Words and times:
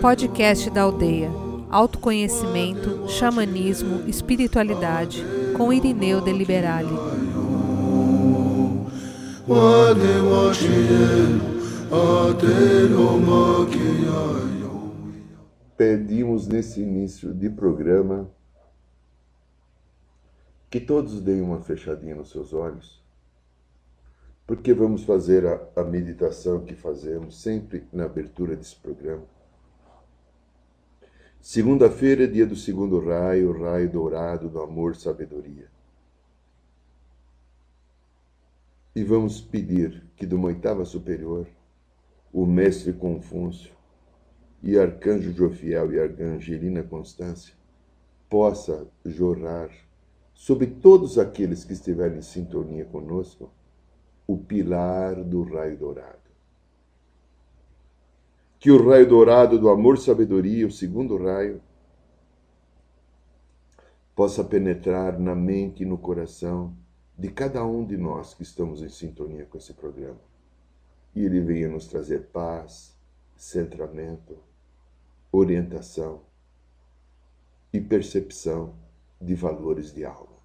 Podcast 0.00 0.70
da 0.70 0.82
Aldeia. 0.82 1.30
Autoconhecimento, 1.70 3.08
xamanismo, 3.08 4.06
espiritualidade, 4.06 5.24
com 5.56 5.72
Irineu 5.72 6.20
de 6.20 6.32
Liberale. 6.32 6.94
Pedimos 15.76 16.46
nesse 16.46 16.80
início 16.80 17.32
de 17.34 17.50
programa 17.50 18.30
que 20.70 20.80
todos 20.80 21.20
deem 21.20 21.40
uma 21.40 21.60
fechadinha 21.60 22.14
nos 22.14 22.30
seus 22.30 22.52
olhos, 22.52 23.03
porque 24.46 24.72
vamos 24.72 25.04
fazer 25.04 25.46
a, 25.46 25.60
a 25.76 25.84
meditação 25.84 26.64
que 26.64 26.74
fazemos 26.74 27.40
sempre 27.40 27.84
na 27.92 28.04
abertura 28.04 28.54
desse 28.54 28.76
programa 28.76 29.24
Segunda-feira 31.44 32.24
é 32.24 32.26
dia 32.26 32.46
do 32.46 32.56
segundo 32.56 32.98
raio, 32.98 33.52
raio 33.52 33.92
dourado 33.92 34.48
do 34.48 34.62
amor 34.62 34.96
sabedoria. 34.96 35.68
E 38.96 39.04
vamos 39.04 39.42
pedir 39.42 40.02
que 40.16 40.24
de 40.24 40.34
uma 40.34 40.46
oitava 40.46 40.86
superior, 40.86 41.46
o 42.32 42.46
mestre 42.46 42.94
Confúcio 42.94 43.74
e 44.62 44.78
arcanjo 44.78 45.34
Jofiel 45.34 45.92
e 45.92 46.00
arcangelina 46.00 46.82
Constância 46.82 47.54
possa 48.26 48.86
jorrar 49.04 49.68
sobre 50.32 50.66
todos 50.66 51.18
aqueles 51.18 51.62
que 51.62 51.74
estiverem 51.74 52.20
em 52.20 52.22
sintonia 52.22 52.86
conosco 52.86 53.50
o 54.26 54.38
pilar 54.38 55.22
do 55.22 55.42
raio 55.42 55.76
dourado 55.76 56.24
que 58.64 58.70
o 58.70 58.88
raio 58.88 59.06
dourado 59.06 59.58
do 59.58 59.68
amor 59.68 59.98
sabedoria, 59.98 60.66
o 60.66 60.72
segundo 60.72 61.22
raio, 61.22 61.60
possa 64.16 64.42
penetrar 64.42 65.20
na 65.20 65.34
mente 65.34 65.82
e 65.82 65.86
no 65.86 65.98
coração 65.98 66.74
de 67.14 67.28
cada 67.28 67.62
um 67.62 67.84
de 67.84 67.98
nós 67.98 68.32
que 68.32 68.42
estamos 68.42 68.80
em 68.80 68.88
sintonia 68.88 69.44
com 69.44 69.58
esse 69.58 69.74
programa. 69.74 70.18
E 71.14 71.22
ele 71.22 71.42
venha 71.42 71.68
nos 71.68 71.88
trazer 71.88 72.28
paz, 72.28 72.96
centramento, 73.36 74.38
orientação 75.30 76.22
e 77.70 77.78
percepção 77.82 78.74
de 79.20 79.34
valores 79.34 79.92
de 79.92 80.06
alma. 80.06 80.38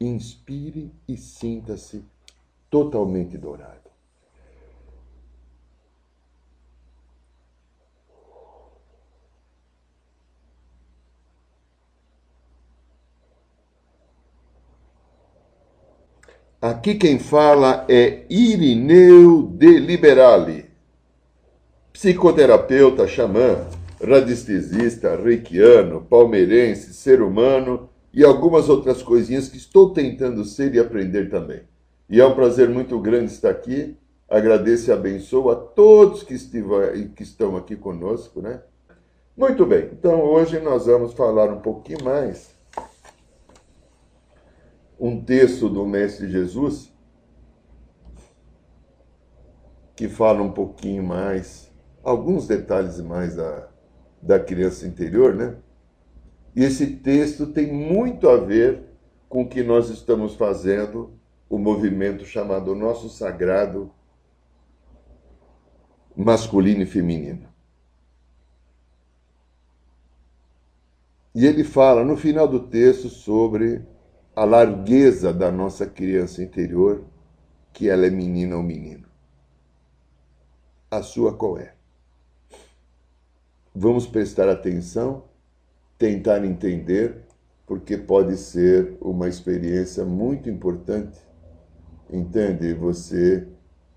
Inspire 0.00 0.92
e 1.08 1.16
sinta-se 1.16 2.04
totalmente 2.70 3.36
dourado. 3.36 3.88
Aqui 16.60 16.96
quem 16.96 17.20
fala 17.20 17.86
é 17.88 18.26
Irineu 18.28 19.42
de 19.42 19.78
Liberale, 19.78 20.64
psicoterapeuta, 21.92 23.06
xamã, 23.06 23.64
radiestesista, 24.02 25.14
reikiano, 25.14 26.00
palmeirense, 26.00 26.94
ser 26.94 27.22
humano 27.22 27.88
e 28.12 28.24
algumas 28.24 28.68
outras 28.68 29.04
coisinhas 29.04 29.48
que 29.48 29.56
estou 29.56 29.92
tentando 29.92 30.44
ser 30.44 30.74
e 30.74 30.80
aprender 30.80 31.30
também. 31.30 31.67
E 32.08 32.20
é 32.20 32.26
um 32.26 32.34
prazer 32.34 32.68
muito 32.68 32.98
grande 32.98 33.32
estar 33.32 33.50
aqui. 33.50 33.96
Agradeço 34.28 34.90
e 34.90 34.92
abençoo 34.92 35.50
a 35.50 35.56
todos 35.56 36.22
que, 36.22 36.34
estiver, 36.34 37.08
que 37.10 37.22
estão 37.22 37.56
aqui 37.56 37.76
conosco, 37.76 38.40
né? 38.40 38.62
Muito 39.36 39.64
bem, 39.64 39.90
então 39.92 40.22
hoje 40.22 40.58
nós 40.58 40.86
vamos 40.86 41.12
falar 41.12 41.48
um 41.52 41.60
pouquinho 41.60 42.02
mais 42.02 42.52
um 44.98 45.22
texto 45.22 45.68
do 45.68 45.86
Mestre 45.86 46.28
Jesus 46.28 46.92
que 49.98 50.08
fala 50.08 50.42
um 50.42 50.52
pouquinho 50.52 51.02
mais, 51.02 51.72
alguns 52.04 52.46
detalhes 52.46 53.00
mais 53.00 53.34
da, 53.34 53.68
da 54.22 54.38
criança 54.38 54.86
interior, 54.86 55.34
né? 55.34 55.56
E 56.54 56.62
esse 56.62 56.86
texto 56.86 57.46
tem 57.46 57.72
muito 57.72 58.28
a 58.28 58.36
ver 58.36 58.84
com 59.28 59.42
o 59.42 59.48
que 59.48 59.62
nós 59.62 59.90
estamos 59.90 60.36
fazendo, 60.36 61.17
o 61.48 61.58
movimento 61.58 62.24
chamado 62.24 62.74
Nosso 62.74 63.08
Sagrado 63.08 63.90
Masculino 66.16 66.82
e 66.82 66.86
Feminino. 66.86 67.48
E 71.34 71.46
ele 71.46 71.62
fala 71.62 72.04
no 72.04 72.16
final 72.16 72.48
do 72.48 72.66
texto 72.66 73.08
sobre 73.08 73.86
a 74.34 74.44
largueza 74.44 75.32
da 75.32 75.52
nossa 75.52 75.86
criança 75.86 76.42
interior, 76.42 77.04
que 77.72 77.88
ela 77.88 78.06
é 78.06 78.10
menina 78.10 78.56
ou 78.56 78.62
menino. 78.62 79.06
A 80.90 81.02
sua 81.02 81.36
qual 81.36 81.58
é? 81.58 81.74
Vamos 83.72 84.06
prestar 84.06 84.48
atenção, 84.48 85.24
tentar 85.96 86.44
entender, 86.44 87.24
porque 87.64 87.96
pode 87.96 88.36
ser 88.36 88.96
uma 89.00 89.28
experiência 89.28 90.04
muito 90.04 90.50
importante, 90.50 91.27
entende? 92.10 92.74
Você 92.74 93.46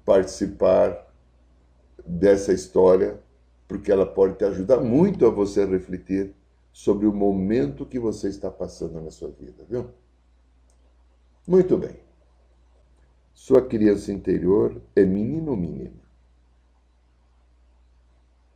participar 0.06 1.08
dessa 2.06 2.52
história, 2.52 3.20
porque 3.68 3.92
ela 3.92 4.06
pode 4.06 4.36
te 4.36 4.44
ajudar 4.44 4.80
muito 4.80 5.26
a 5.26 5.30
você 5.30 5.66
refletir 5.66 6.34
sobre 6.74 7.06
o 7.06 7.14
momento 7.14 7.86
que 7.86 8.00
você 8.00 8.28
está 8.28 8.50
passando 8.50 9.00
na 9.02 9.12
sua 9.12 9.30
vida, 9.30 9.64
viu? 9.70 9.90
Muito 11.48 11.78
bem. 11.78 12.00
Sua 13.34 13.62
criança 13.62 14.12
interior 14.12 14.82
é 14.96 15.04
menino 15.04 15.52
ou 15.52 15.58
menina? 15.58 16.00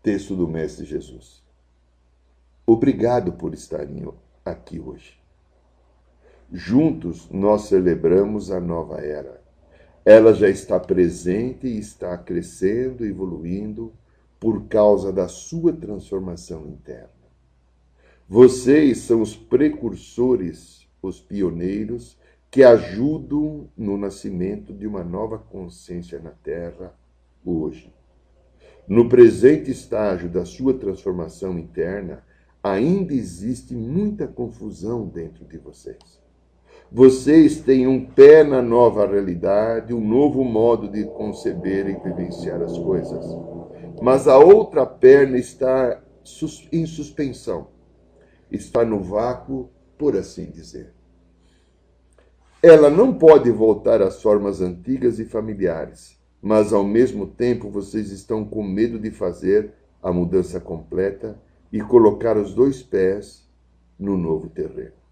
Texto 0.01 0.35
do 0.35 0.47
Mestre 0.47 0.85
Jesus. 0.85 1.43
Obrigado 2.67 3.33
por 3.33 3.53
estarem 3.53 4.07
aqui 4.43 4.79
hoje. 4.79 5.19
Juntos 6.51 7.29
nós 7.29 7.63
celebramos 7.63 8.51
a 8.51 8.59
nova 8.59 8.99
era. 8.99 9.44
Ela 10.05 10.35
já 10.35 10.47
está 10.47 10.79
presente 10.79 11.65
e 11.65 11.79
está 11.79 12.15
crescendo, 12.15 13.03
evoluindo 13.03 13.91
por 14.39 14.67
causa 14.67 15.11
da 15.11 15.27
sua 15.27 15.73
transformação 15.73 16.67
interna. 16.67 17.09
Vocês 18.29 18.99
são 18.99 19.23
os 19.23 19.35
precursores, 19.35 20.87
os 21.01 21.19
pioneiros 21.19 22.17
que 22.51 22.63
ajudam 22.63 23.67
no 23.75 23.97
nascimento 23.97 24.71
de 24.73 24.85
uma 24.85 25.03
nova 25.03 25.39
consciência 25.39 26.19
na 26.19 26.31
Terra 26.31 26.93
hoje. 27.43 27.91
No 28.87 29.09
presente 29.09 29.71
estágio 29.71 30.29
da 30.29 30.45
sua 30.45 30.75
transformação 30.75 31.57
interna, 31.57 32.23
ainda 32.61 33.13
existe 33.13 33.75
muita 33.75 34.27
confusão 34.27 35.07
dentro 35.07 35.43
de 35.45 35.57
vocês. 35.57 36.23
Vocês 36.91 37.61
têm 37.61 37.87
um 37.87 38.05
pé 38.05 38.43
na 38.43 38.61
nova 38.61 39.05
realidade, 39.05 39.93
um 39.93 39.99
novo 39.99 40.43
modo 40.43 40.87
de 40.87 41.03
conceber 41.05 41.87
e 41.87 41.95
vivenciar 41.95 42.61
as 42.61 42.77
coisas. 42.77 43.25
Mas 44.01 44.27
a 44.27 44.37
outra 44.37 44.85
perna 44.85 45.37
está 45.37 46.01
em 46.71 46.85
suspensão, 46.85 47.67
está 48.51 48.85
no 48.85 48.99
vácuo, 49.01 49.69
por 49.97 50.15
assim 50.15 50.45
dizer. 50.45 50.93
Ela 52.61 52.89
não 52.89 53.13
pode 53.13 53.51
voltar 53.51 54.01
às 54.01 54.21
formas 54.21 54.61
antigas 54.61 55.19
e 55.19 55.25
familiares, 55.25 56.17
mas 56.41 56.73
ao 56.73 56.83
mesmo 56.83 57.27
tempo 57.27 57.69
vocês 57.69 58.11
estão 58.11 58.45
com 58.45 58.63
medo 58.63 58.99
de 58.99 59.11
fazer 59.11 59.73
a 60.01 60.11
mudança 60.11 60.59
completa 60.59 61.39
e 61.71 61.81
colocar 61.81 62.37
os 62.37 62.53
dois 62.53 62.81
pés 62.81 63.47
no 63.97 64.17
novo 64.17 64.49
terreno. 64.49 65.04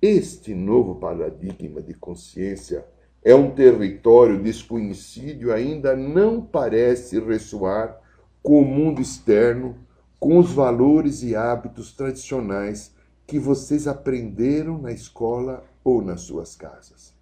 Este 0.00 0.54
novo 0.54 0.96
paradigma 0.96 1.80
de 1.80 1.94
consciência 1.94 2.84
é 3.24 3.34
um 3.34 3.50
território 3.50 4.42
desconhecido 4.42 5.46
e 5.46 5.52
ainda 5.52 5.96
não 5.96 6.40
parece 6.40 7.18
ressoar 7.18 7.98
com 8.42 8.60
o 8.60 8.64
mundo 8.64 9.00
externo, 9.00 9.74
com 10.20 10.38
os 10.38 10.52
valores 10.52 11.22
e 11.22 11.34
hábitos 11.34 11.92
tradicionais 11.92 12.94
que 13.26 13.38
vocês 13.38 13.88
aprenderam 13.88 14.78
na 14.78 14.92
escola 14.92 15.64
ou 15.82 16.02
nas 16.02 16.20
suas 16.20 16.54
casas. 16.54 17.14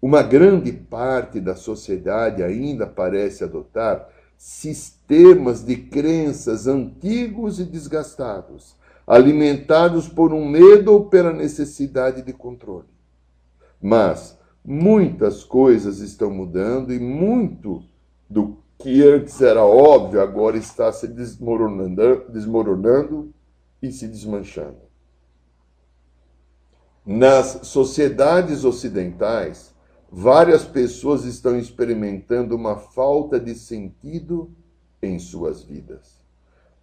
Uma 0.00 0.22
grande 0.22 0.72
parte 0.72 1.40
da 1.40 1.54
sociedade 1.54 2.42
ainda 2.42 2.86
parece 2.86 3.44
adotar 3.44 4.08
sistemas 4.38 5.62
de 5.62 5.76
crenças 5.76 6.66
antigos 6.66 7.60
e 7.60 7.64
desgastados, 7.64 8.74
alimentados 9.10 10.06
por 10.06 10.32
um 10.32 10.48
medo 10.48 10.92
ou 10.92 11.06
pela 11.06 11.32
necessidade 11.32 12.22
de 12.22 12.32
controle. 12.32 12.86
Mas, 13.82 14.38
muitas 14.64 15.42
coisas 15.42 15.98
estão 15.98 16.30
mudando 16.30 16.94
e 16.94 17.00
muito 17.00 17.82
do 18.28 18.58
que 18.78 19.02
antes 19.02 19.40
era 19.40 19.64
óbvio 19.64 20.22
agora 20.22 20.56
está 20.56 20.92
se 20.92 21.08
desmoronando, 21.08 22.24
desmoronando 22.28 23.34
e 23.82 23.90
se 23.90 24.06
desmanchando. 24.06 24.78
Nas 27.04 27.66
sociedades 27.66 28.64
ocidentais, 28.64 29.74
várias 30.08 30.64
pessoas 30.64 31.24
estão 31.24 31.58
experimentando 31.58 32.54
uma 32.54 32.76
falta 32.76 33.40
de 33.40 33.56
sentido 33.56 34.54
em 35.02 35.18
suas 35.18 35.64
vidas. 35.64 36.19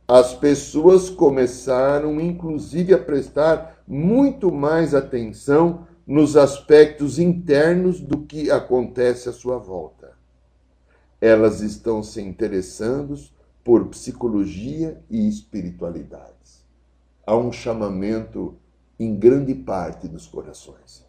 As 0.07 0.33
pessoas 0.33 1.09
começaram, 1.09 2.21
inclusive, 2.21 2.93
a 2.93 2.97
prestar 2.97 3.83
muito 3.85 4.49
mais 4.49 4.95
atenção 4.95 5.85
nos 6.07 6.37
aspectos 6.37 7.19
internos 7.19 7.99
do 7.99 8.19
que 8.19 8.49
acontece 8.49 9.27
à 9.27 9.33
sua 9.33 9.57
volta. 9.57 10.13
Elas 11.19 11.59
estão 11.59 12.01
se 12.01 12.21
interessando 12.21 13.19
por 13.65 13.87
psicologia 13.87 14.97
e 15.09 15.27
espiritualidades. 15.27 16.65
Há 17.25 17.35
um 17.35 17.51
chamamento 17.51 18.55
em 18.97 19.13
grande 19.13 19.53
parte 19.53 20.07
dos 20.07 20.25
corações. 20.25 21.05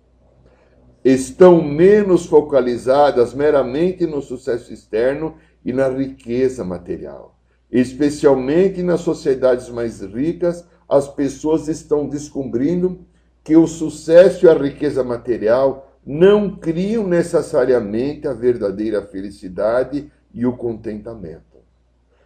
Estão 1.05 1.63
menos 1.63 2.27
focalizadas 2.27 3.33
meramente 3.33 4.05
no 4.09 4.21
sucesso 4.21 4.73
externo 4.73 5.37
e 5.65 5.73
na 5.73 5.89
riqueza 5.89 6.65
material. 6.65 7.38
Especialmente 7.71 8.83
nas 8.83 9.01
sociedades 9.01 9.69
mais 9.69 10.01
ricas, 10.01 10.65
as 10.89 11.07
pessoas 11.07 11.69
estão 11.69 12.09
descobrindo 12.09 13.01
que 13.45 13.57
o 13.57 13.67
sucesso 13.67 14.47
e 14.47 14.49
a 14.49 14.55
riqueza 14.55 15.05
material 15.05 15.89
não 16.05 16.57
criam 16.57 17.07
necessariamente 17.07 18.27
a 18.27 18.33
verdadeira 18.33 19.03
felicidade 19.03 20.11
e 20.33 20.47
o 20.47 20.57
contentamento. 20.57 21.59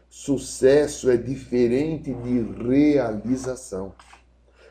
Sucesso 0.08 1.10
é 1.10 1.16
diferente 1.16 2.12
de 2.12 2.40
realização. 2.68 3.92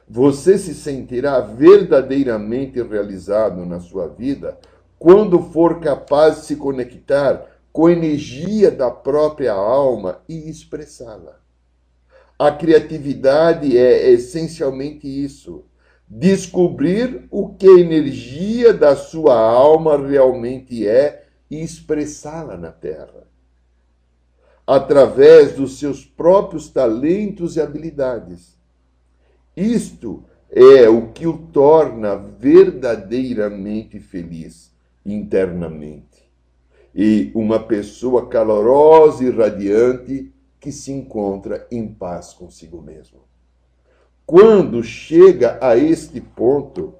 Você 0.07 0.57
se 0.57 0.74
sentirá 0.74 1.39
verdadeiramente 1.41 2.81
realizado 2.81 3.65
na 3.65 3.79
sua 3.79 4.07
vida 4.07 4.57
quando 5.00 5.41
for 5.41 5.79
capaz 5.79 6.41
de 6.41 6.45
se 6.45 6.56
conectar 6.56 7.44
com 7.71 7.89
energia 7.89 8.69
da 8.69 8.91
própria 8.91 9.53
alma 9.53 10.21
e 10.27 10.50
expressá-la. 10.50 11.39
A 12.38 12.51
criatividade 12.51 13.77
é 13.77 14.09
essencialmente 14.12 15.07
isso. 15.07 15.63
Descobrir 16.07 17.27
o 17.31 17.53
que 17.53 17.68
a 17.68 17.79
energia 17.79 18.73
da 18.73 18.95
sua 18.95 19.39
alma 19.39 19.97
realmente 19.97 20.85
é 20.85 21.25
e 21.50 21.62
expressá-la 21.62 22.57
na 22.57 22.71
Terra. 22.71 23.27
Através 24.67 25.53
dos 25.53 25.79
seus 25.79 26.06
próprios 26.06 26.69
talentos 26.69 27.56
e 27.56 27.62
habilidades. 27.62 28.57
Isto 29.56 30.24
é 30.50 30.89
o 30.89 31.12
que 31.12 31.27
o 31.27 31.38
torna 31.38 32.15
verdadeiramente 32.15 34.00
feliz 34.00 34.71
internamente 35.06 36.11
e 36.93 37.31
uma 37.33 37.59
pessoa 37.59 38.27
calorosa 38.27 39.23
e 39.23 39.29
radiante 39.29 40.31
que 40.59 40.71
se 40.71 40.91
encontra 40.91 41.65
em 41.71 41.88
paz 41.88 42.33
consigo 42.33 42.81
mesmo. 42.81 43.21
Quando 44.25 44.83
chega 44.83 45.57
a 45.61 45.75
este 45.75 46.21
ponto, 46.21 46.93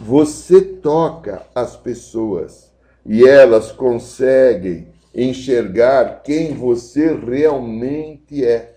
você 0.00 0.60
toca 0.60 1.46
as 1.54 1.76
pessoas 1.76 2.72
e 3.04 3.26
elas 3.26 3.72
conseguem 3.72 4.88
enxergar 5.14 6.22
quem 6.22 6.54
você 6.54 7.14
realmente 7.14 8.44
é 8.44 8.76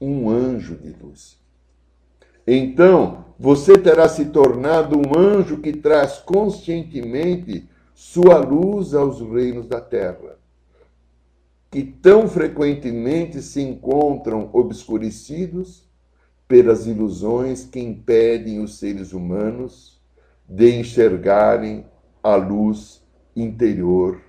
um 0.00 0.28
anjo 0.28 0.74
de 0.74 0.90
luz. 1.00 1.38
Então, 2.46 3.24
você 3.38 3.78
terá 3.78 4.08
se 4.08 4.26
tornado 4.26 4.98
um 4.98 5.18
anjo 5.18 5.58
que 5.58 5.72
traz 5.72 6.18
conscientemente 6.18 7.68
sua 7.94 8.38
luz 8.38 8.92
aos 8.92 9.20
reinos 9.20 9.68
da 9.68 9.80
terra, 9.80 10.36
que 11.70 11.84
tão 11.84 12.28
frequentemente 12.28 13.40
se 13.40 13.62
encontram 13.62 14.50
obscurecidos 14.52 15.88
pelas 16.48 16.86
ilusões 16.86 17.64
que 17.64 17.78
impedem 17.78 18.58
os 18.58 18.78
seres 18.78 19.12
humanos 19.12 20.02
de 20.48 20.74
enxergarem 20.76 21.86
a 22.22 22.34
luz 22.34 23.02
interior 23.34 24.20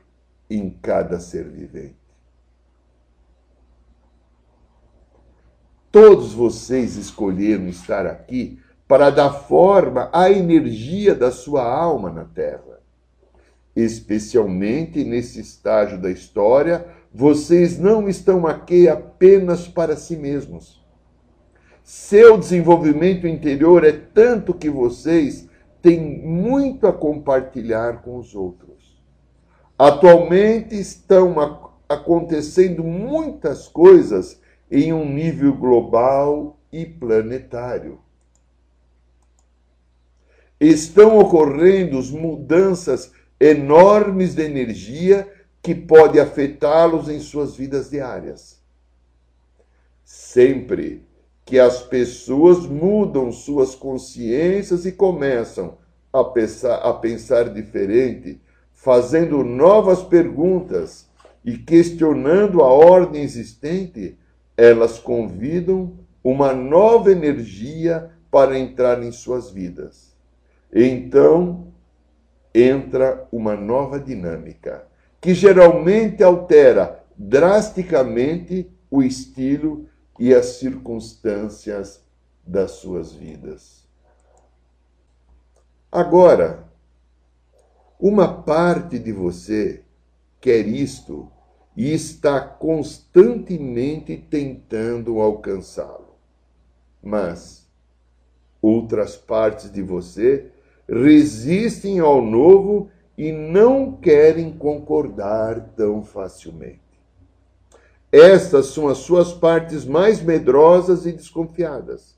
em 0.50 0.70
cada 0.70 1.20
ser 1.20 1.50
vivente. 1.50 1.96
Todos 5.92 6.34
vocês 6.34 6.98
escolheram 6.98 7.68
estar 7.68 8.06
aqui 8.06 8.60
para 8.88 9.10
dar 9.10 9.32
forma 9.32 10.10
à 10.14 10.30
energia 10.30 11.16
da 11.16 11.32
sua 11.32 11.64
alma 11.64 12.12
na 12.12 12.26
Terra 12.26 12.76
especialmente 13.76 15.04
nesse 15.04 15.42
estágio 15.42 16.00
da 16.02 16.10
história, 16.10 16.86
vocês 17.14 17.78
não 17.78 18.08
estão 18.08 18.48
aqui 18.48 18.88
apenas 18.88 19.68
para 19.68 19.98
si 19.98 20.16
mesmos. 20.16 20.84
Seu 21.84 22.38
desenvolvimento 22.38 23.28
interior 23.28 23.84
é 23.84 23.92
tanto 23.92 24.54
que 24.54 24.70
vocês 24.70 25.48
têm 25.82 26.20
muito 26.20 26.88
a 26.88 26.94
compartilhar 26.94 28.02
com 28.02 28.18
os 28.18 28.34
outros. 28.34 29.04
Atualmente 29.78 30.74
estão 30.74 31.36
acontecendo 31.88 32.84
muitas 32.84 33.68
coisas 33.68 34.42
em 34.72 34.92
um 34.92 35.08
nível 35.08 35.54
global 35.54 36.60
e 36.72 36.86
planetário. 36.86 38.00
Estão 40.60 41.20
ocorrendo 41.20 42.02
mudanças 42.12 43.12
enormes 43.40 44.36
de 44.36 44.44
energia 44.44 45.28
que 45.62 45.74
pode 45.74 46.20
afetá-los 46.20 47.10
em 47.10 47.20
suas 47.20 47.56
vidas 47.56 47.90
diárias. 47.90 48.62
Sempre 50.04 51.04
que 51.44 51.60
as 51.60 51.82
pessoas 51.82 52.66
mudam 52.66 53.32
suas 53.32 53.76
consciências 53.76 54.86
e 54.86 54.92
começam 54.92 55.78
a 56.12 56.24
pensar, 56.24 56.76
a 56.78 56.94
pensar 56.94 57.50
diferente, 57.54 58.40
fazendo 58.74 59.44
novas 59.44 60.04
perguntas 60.04 61.08
e 61.44 61.58
questionando 61.58 62.62
a 62.62 62.68
ordem 62.68 63.22
existente, 63.22 64.18
elas 64.58 64.98
convidam 64.98 65.94
uma 66.24 66.54
nova 66.54 67.12
energia 67.12 68.10
para 68.32 68.58
entrar 68.58 69.04
em 69.04 69.12
suas 69.12 69.52
vidas. 69.52 70.16
Então, 70.74 71.68
entra 72.56 73.28
uma 73.34 73.54
nova 73.58 74.00
dinâmica, 74.00 74.88
que 75.20 75.34
geralmente 75.34 76.24
altera 76.24 77.04
drasticamente 77.18 78.72
o 78.90 79.04
estilo 79.04 79.90
e 80.18 80.34
as 80.34 80.46
circunstâncias 80.58 82.02
das 82.48 82.72
suas 82.72 83.12
vidas. 83.12 83.84
Agora, 85.92 86.64
uma 88.00 88.42
parte 88.44 88.98
de 88.98 89.12
você 89.12 89.84
quer 90.40 90.66
isto 90.66 91.30
e 91.76 91.94
está 91.94 92.40
constantemente 92.40 94.16
tentando 94.16 95.20
alcançá-lo. 95.20 96.16
Mas 97.04 97.68
outras 98.62 99.18
partes 99.18 99.70
de 99.72 99.82
você 99.82 100.52
resistem 100.88 102.00
ao 102.00 102.22
novo 102.22 102.90
e 103.18 103.32
não 103.32 103.92
querem 103.94 104.52
concordar 104.52 105.72
tão 105.76 106.04
facilmente. 106.04 106.82
Estas 108.12 108.68
são 108.68 108.88
as 108.88 109.00
suas 109.00 109.34
partes 109.34 109.86
mais 109.86 110.22
medrosas 110.22 111.06
e 111.06 111.12
desconfiadas. 111.12 112.16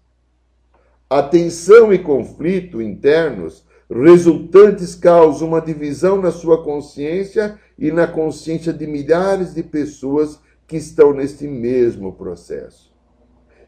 A 1.10 1.24
tensão 1.24 1.94
e 1.94 2.00
conflito 2.00 2.82
internos 2.82 3.66
resultantes 3.90 4.94
causam 4.94 5.48
uma 5.48 5.62
divisão 5.62 6.22
na 6.22 6.32
sua 6.32 6.64
consciência 6.64 7.58
e 7.80 7.92
na 7.92 8.06
consciência 8.06 8.74
de 8.74 8.86
milhares 8.86 9.54
de 9.54 9.64
pessoas 9.64 10.40
que 10.68 10.76
estão 10.76 11.14
neste 11.14 11.48
mesmo 11.48 12.12
processo. 12.12 12.94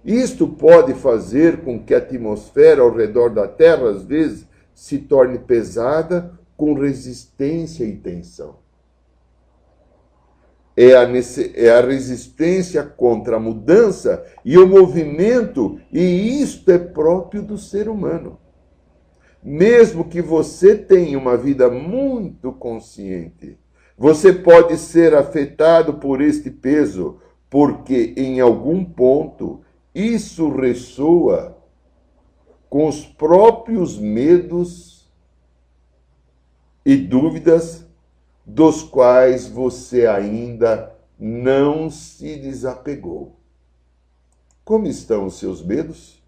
Isto 0.03 0.47
pode 0.47 0.93
fazer 0.93 1.61
com 1.61 1.79
que 1.79 1.93
a 1.93 1.97
atmosfera 1.97 2.81
ao 2.81 2.93
redor 2.93 3.29
da 3.29 3.47
Terra, 3.47 3.89
às 3.89 4.03
vezes, 4.03 4.45
se 4.79 4.97
torne 4.97 5.37
pesada 5.37 6.39
com 6.55 6.73
resistência 6.73 7.83
e 7.83 7.97
tensão. 7.97 8.59
É 10.75 10.95
a, 10.95 11.05
é 11.53 11.69
a 11.69 11.81
resistência 11.81 12.81
contra 12.81 13.35
a 13.35 13.39
mudança 13.41 14.25
e 14.45 14.57
o 14.57 14.65
movimento, 14.65 15.77
e 15.91 16.41
isto 16.41 16.71
é 16.71 16.77
próprio 16.77 17.41
do 17.43 17.57
ser 17.57 17.89
humano. 17.89 18.39
mesmo 19.43 20.05
que 20.05 20.21
você 20.21 20.77
tenha 20.77 21.19
uma 21.19 21.35
vida 21.35 21.69
muito 21.69 22.53
consciente, 22.53 23.57
você 23.97 24.31
pode 24.31 24.77
ser 24.77 25.13
afetado 25.13 25.95
por 25.95 26.21
este 26.21 26.49
peso, 26.49 27.17
porque 27.49 28.13
em 28.15 28.39
algum 28.39 28.85
ponto 28.85 29.59
isso 29.93 30.49
ressoa 30.49 31.58
com 32.69 32.87
os 32.87 33.05
próprios 33.05 33.97
medos 33.97 35.09
e 36.85 36.95
dúvidas 36.95 37.85
dos 38.45 38.83
quais 38.83 39.47
você 39.47 40.05
ainda 40.05 40.95
não 41.19 41.89
se 41.89 42.35
desapegou. 42.35 43.35
Como 44.63 44.85
estão 44.85 45.25
os 45.25 45.39
seus 45.39 45.63
medos? 45.63 46.21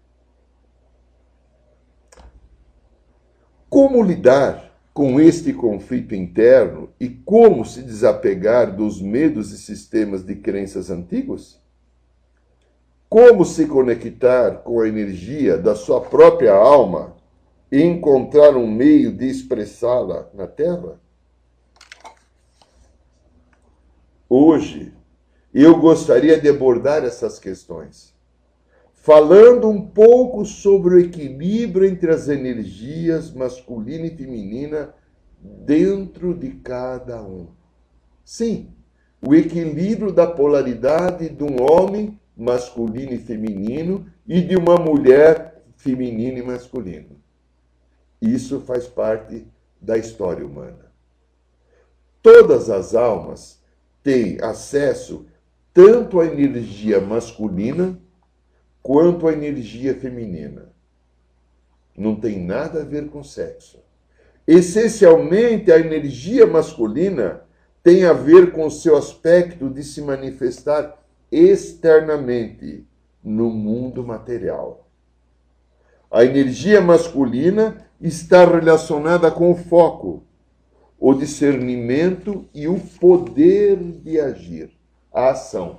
Como 3.68 4.02
lidar 4.02 4.70
com 4.92 5.18
este 5.20 5.52
conflito 5.52 6.14
interno 6.14 6.90
e 7.00 7.08
como 7.08 7.64
se 7.64 7.82
desapegar 7.82 8.74
dos 8.76 9.00
medos 9.00 9.52
e 9.52 9.58
sistemas 9.58 10.24
de 10.24 10.36
crenças 10.36 10.90
antigos? 10.90 11.61
Como 13.12 13.44
se 13.44 13.66
conectar 13.66 14.62
com 14.62 14.80
a 14.80 14.88
energia 14.88 15.58
da 15.58 15.74
sua 15.74 16.00
própria 16.00 16.54
alma 16.54 17.14
e 17.70 17.82
encontrar 17.82 18.56
um 18.56 18.66
meio 18.66 19.12
de 19.12 19.28
expressá-la 19.28 20.30
na 20.32 20.46
Terra? 20.46 20.98
Hoje, 24.26 24.94
eu 25.52 25.78
gostaria 25.78 26.40
de 26.40 26.48
abordar 26.48 27.04
essas 27.04 27.38
questões, 27.38 28.14
falando 28.94 29.68
um 29.68 29.86
pouco 29.86 30.46
sobre 30.46 30.94
o 30.94 30.98
equilíbrio 30.98 31.86
entre 31.86 32.10
as 32.10 32.30
energias 32.30 33.30
masculina 33.30 34.06
e 34.06 34.16
feminina 34.16 34.94
dentro 35.38 36.32
de 36.32 36.48
cada 36.52 37.22
um. 37.22 37.48
Sim, 38.24 38.70
o 39.20 39.34
equilíbrio 39.34 40.10
da 40.10 40.26
polaridade 40.26 41.28
de 41.28 41.44
um 41.44 41.60
homem 41.60 42.18
masculino 42.42 43.12
e 43.12 43.18
feminino 43.18 44.06
e 44.26 44.40
de 44.40 44.56
uma 44.56 44.76
mulher 44.76 45.62
feminina 45.76 46.38
e 46.38 46.42
masculino. 46.42 47.16
Isso 48.20 48.60
faz 48.60 48.86
parte 48.86 49.46
da 49.80 49.96
história 49.96 50.44
humana. 50.44 50.92
Todas 52.22 52.70
as 52.70 52.94
almas 52.94 53.60
têm 54.02 54.38
acesso 54.40 55.26
tanto 55.74 56.20
à 56.20 56.26
energia 56.26 57.00
masculina 57.00 57.98
quanto 58.82 59.26
à 59.26 59.32
energia 59.32 59.94
feminina. 59.94 60.70
Não 61.96 62.14
tem 62.16 62.38
nada 62.40 62.82
a 62.82 62.84
ver 62.84 63.08
com 63.08 63.22
sexo. 63.24 63.78
Essencialmente, 64.46 65.70
a 65.70 65.78
energia 65.78 66.46
masculina 66.46 67.42
tem 67.82 68.04
a 68.04 68.12
ver 68.12 68.52
com 68.52 68.66
o 68.66 68.70
seu 68.70 68.96
aspecto 68.96 69.68
de 69.68 69.82
se 69.82 70.00
manifestar 70.00 71.01
externamente 71.32 72.86
no 73.24 73.48
mundo 73.48 74.04
material. 74.04 74.86
A 76.10 76.24
energia 76.24 76.82
masculina 76.82 77.86
está 77.98 78.44
relacionada 78.44 79.30
com 79.30 79.50
o 79.50 79.56
foco, 79.56 80.22
o 81.00 81.14
discernimento 81.14 82.44
e 82.54 82.68
o 82.68 82.78
poder 83.00 83.76
de 83.76 84.20
agir, 84.20 84.70
a 85.10 85.30
ação. 85.30 85.78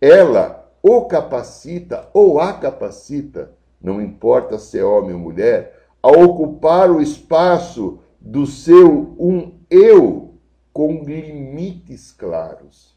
Ela 0.00 0.68
o 0.82 1.04
capacita 1.04 2.08
ou 2.12 2.40
a 2.40 2.52
capacita, 2.52 3.52
não 3.80 4.00
importa 4.00 4.58
se 4.58 4.78
é 4.78 4.84
homem 4.84 5.14
ou 5.14 5.20
mulher, 5.20 5.86
a 6.02 6.08
ocupar 6.08 6.90
o 6.90 7.00
espaço 7.00 8.00
do 8.20 8.46
seu 8.46 9.14
um 9.18 9.52
eu 9.70 10.34
com 10.72 11.04
limites 11.04 12.12
claros. 12.12 12.95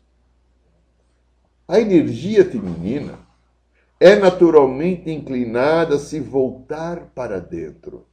A 1.70 1.80
energia 1.80 2.44
feminina 2.44 3.20
é 4.00 4.16
naturalmente 4.16 5.12
inclinada 5.12 5.98
a 5.98 6.00
se 6.00 6.20
voltar 6.20 7.12
para 7.14 7.40
dentro, 7.40 8.08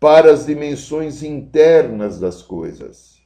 para 0.00 0.32
as 0.32 0.46
dimensões 0.46 1.22
internas 1.22 2.18
das 2.18 2.42
coisas. 2.42 3.22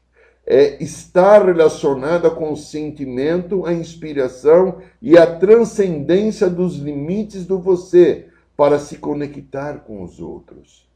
É 0.47 0.85
estar 0.85 1.47
relacionada 1.47 2.31
com 2.31 2.53
o 2.53 2.59
sentimento, 2.59 3.65
a 3.65 3.73
inspiração 3.73 4.83
e 5.01 5.17
a 5.17 5.25
transcendência 5.25 6.51
dos 6.51 6.77
limites 6.77 7.47
do 7.47 7.59
você 7.59 8.27
para 8.55 8.79
se 8.79 8.99
conectar 8.99 9.79
com 9.79 10.03
os 10.03 10.21
outros. 10.21 10.87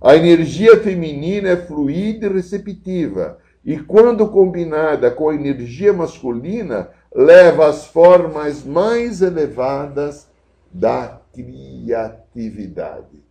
A 0.00 0.14
energia 0.14 0.78
feminina 0.80 1.48
é 1.48 1.56
fluida 1.56 2.26
e 2.26 2.32
receptiva, 2.32 3.40
e 3.64 3.78
quando 3.78 4.28
combinada 4.28 5.10
com 5.10 5.30
a 5.30 5.34
energia 5.34 5.92
masculina, 5.92 6.90
leva 7.14 7.68
às 7.68 7.86
formas 7.86 8.64
mais 8.64 9.22
elevadas 9.22 10.28
da 10.72 11.20
criatividade. 11.32 13.22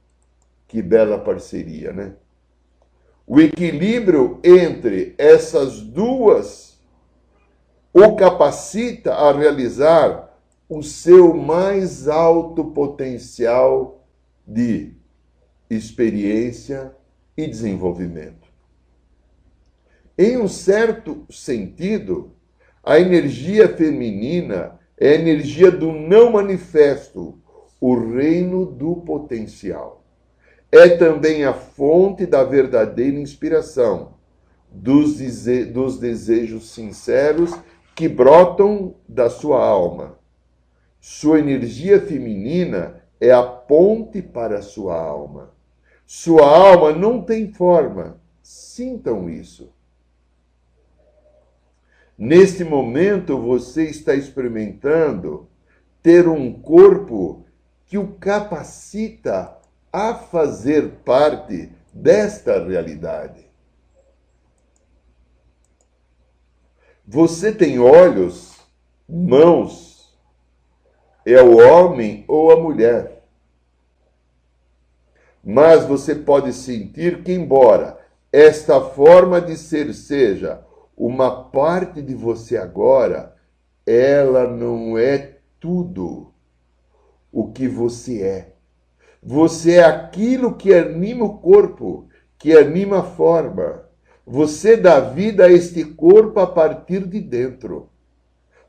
Que 0.67 0.81
bela 0.81 1.19
parceria, 1.19 1.91
né? 1.91 2.13
O 3.27 3.39
equilíbrio 3.39 4.39
entre 4.43 5.13
essas 5.17 5.81
duas 5.81 6.73
o 7.93 8.15
capacita 8.15 9.13
a 9.13 9.31
realizar 9.31 10.35
o 10.67 10.81
seu 10.81 11.35
mais 11.35 12.07
alto 12.07 12.65
potencial 12.71 14.03
de 14.47 14.93
experiência 15.69 16.95
e 17.37 17.45
desenvolvimento. 17.47 18.47
Em 20.17 20.37
um 20.37 20.47
certo 20.47 21.25
sentido, 21.29 22.32
a 22.83 22.99
energia 22.99 23.69
feminina 23.69 24.77
é 24.97 25.09
a 25.09 25.15
energia 25.15 25.71
do 25.71 25.91
não 25.93 26.33
manifesto, 26.33 27.39
o 27.79 27.95
reino 27.95 28.65
do 28.65 28.97
potencial. 28.97 30.03
É 30.69 30.89
também 30.89 31.45
a 31.45 31.53
fonte 31.53 32.25
da 32.25 32.43
verdadeira 32.43 33.17
inspiração, 33.17 34.15
dos, 34.69 35.17
dos 35.71 35.97
desejos 35.97 36.71
sinceros 36.71 37.53
que 37.95 38.09
brotam 38.09 38.95
da 39.07 39.29
sua 39.29 39.63
alma. 39.63 40.17
Sua 40.99 41.39
energia 41.39 42.01
feminina 42.01 43.01
é 43.21 43.31
a 43.31 43.43
ponte 43.43 44.21
para 44.21 44.57
a 44.57 44.61
sua 44.61 44.99
alma. 44.99 45.53
Sua 46.05 46.45
alma 46.45 46.91
não 46.91 47.21
tem 47.21 47.53
forma. 47.53 48.19
Sintam 48.41 49.29
isso. 49.29 49.71
Neste 52.17 52.63
momento, 52.63 53.37
você 53.39 53.85
está 53.85 54.13
experimentando 54.13 55.49
ter 56.01 56.27
um 56.27 56.53
corpo 56.53 57.45
que 57.85 57.97
o 57.97 58.13
capacita 58.15 59.57
a 59.91 60.13
fazer 60.13 60.89
parte 61.05 61.71
desta 61.93 62.63
realidade. 62.63 63.45
Você 67.05 67.51
tem 67.51 67.79
olhos, 67.79 68.57
mãos, 69.07 70.17
é 71.25 71.41
o 71.41 71.57
homem 71.57 72.23
ou 72.27 72.51
a 72.51 72.57
mulher. 72.57 73.23
Mas 75.43 75.85
você 75.85 76.15
pode 76.15 76.53
sentir 76.53 77.23
que, 77.23 77.33
embora 77.33 77.99
esta 78.31 78.79
forma 78.81 79.41
de 79.41 79.57
ser 79.57 79.93
seja 79.93 80.65
uma 80.95 81.43
parte 81.45 82.01
de 82.01 82.13
você 82.13 82.57
agora, 82.57 83.35
ela 83.85 84.47
não 84.47 84.97
é 84.97 85.37
tudo 85.59 86.33
o 87.31 87.51
que 87.51 87.67
você 87.67 88.21
é. 88.21 88.53
Você 89.21 89.75
é 89.75 89.83
aquilo 89.83 90.55
que 90.55 90.73
anima 90.73 91.25
o 91.25 91.37
corpo, 91.37 92.07
que 92.37 92.53
anima 92.55 92.99
a 92.99 93.03
forma. 93.03 93.85
Você 94.25 94.77
dá 94.77 94.99
vida 94.99 95.45
a 95.45 95.51
este 95.51 95.83
corpo 95.83 96.39
a 96.39 96.47
partir 96.47 97.07
de 97.07 97.19
dentro. 97.19 97.89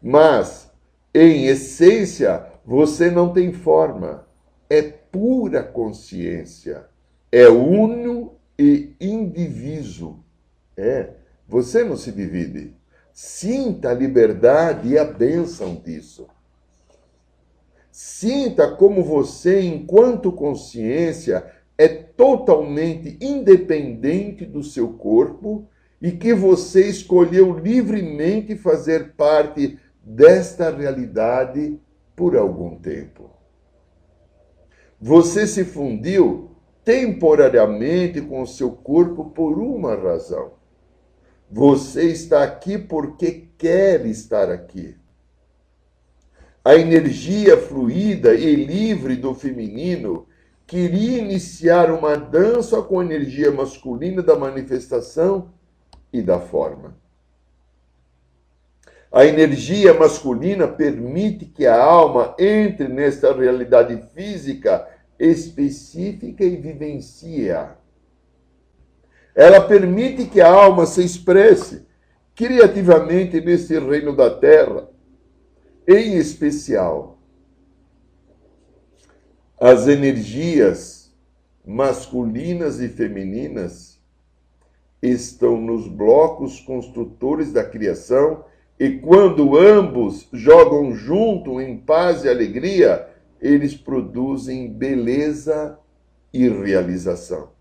Mas, 0.01 0.71
em 1.13 1.47
essência, 1.47 2.47
você 2.65 3.11
não 3.11 3.33
tem 3.33 3.53
forma. 3.53 4.27
É 4.71 4.83
pura 4.83 5.63
consciência. 5.63 6.87
É 7.31 7.49
uno 7.49 8.35
e 8.59 8.95
indiviso. 9.01 10.21
É 10.77 11.24
você 11.47 11.85
não 11.85 11.97
se 11.97 12.11
divide. 12.11 12.75
Sinta 13.13 13.91
a 13.91 13.95
liberdade 13.95 14.89
e 14.89 14.99
a 14.99 15.05
bênção 15.05 15.77
disso. 15.77 16.27
Sinta 17.91 18.69
como 18.73 19.05
você, 19.05 19.61
enquanto 19.61 20.33
consciência, 20.33 21.47
é 21.79 21.87
totalmente 21.89 23.17
independente 23.21 24.45
do 24.45 24.65
seu 24.65 24.95
corpo 24.95 25.69
e 26.03 26.11
que 26.13 26.35
você 26.35 26.89
escolheu 26.89 27.57
livremente 27.57 28.57
fazer 28.57 29.13
parte 29.13 29.79
desta 30.03 30.71
realidade 30.71 31.79
por 32.17 32.37
algum 32.37 32.77
tempo. 32.77 33.31
Você 35.01 35.47
se 35.47 35.65
fundiu 35.65 36.51
temporariamente 36.85 38.21
com 38.21 38.43
o 38.43 38.47
seu 38.47 38.71
corpo 38.73 39.27
por 39.31 39.59
uma 39.59 39.95
razão. 39.95 40.53
Você 41.51 42.05
está 42.05 42.43
aqui 42.43 42.79
porque 42.79 43.49
quer 43.59 44.05
estar 44.07 44.51
aqui. 44.51 44.97
A 46.65 46.75
energia 46.77 47.59
fluida 47.59 48.35
e 48.35 48.55
livre 48.57 49.17
do 49.17 49.35
feminino 49.35 50.27
queria 50.67 51.19
iniciar 51.19 51.91
uma 51.91 52.17
dança 52.17 52.81
com 52.83 53.01
a 53.01 53.05
energia 53.05 53.53
masculina 53.53 54.23
da 54.23 54.35
manifestação 54.35 55.51
e 56.13 56.23
da 56.23 56.41
forma. 56.41 56.97
A 59.13 59.27
energia 59.27 59.95
masculina 59.95 60.67
permite 60.67 61.45
que 61.45 61.67
a 61.67 61.81
alma 61.81 62.35
entre 62.39 62.89
nesta 62.89 63.33
realidade 63.33 64.03
física 64.15 64.89
específica 65.19 66.43
e 66.43 66.57
vivencie-a. 66.57 67.77
Ela 69.35 69.61
permite 69.61 70.27
que 70.27 70.41
a 70.41 70.51
alma 70.51 70.87
se 70.87 71.05
expresse 71.05 71.87
criativamente 72.35 73.41
nesse 73.41 73.79
reino 73.79 74.15
da 74.15 74.31
terra, 74.31 74.89
em 75.87 76.17
especial 76.17 77.15
as 79.59 79.89
energias 79.89 81.11
masculinas 81.65 82.81
e 82.81 82.89
femininas 82.89 83.99
estão 85.01 85.59
nos 85.59 85.89
blocos 85.89 86.61
construtores 86.61 87.51
da 87.51 87.65
criação 87.65 88.45
e 88.79 88.99
quando 88.99 89.57
ambos 89.57 90.29
jogam 90.33 90.93
junto 90.95 91.63
em 91.63 91.79
paz 91.79 92.25
e 92.25 92.29
alegria, 92.29 93.09
eles 93.41 93.75
produzem 93.75 94.71
beleza 94.71 95.79
e 96.33 96.49
realização. 96.49 97.54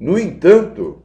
No 0.00 0.18
entanto, 0.18 1.02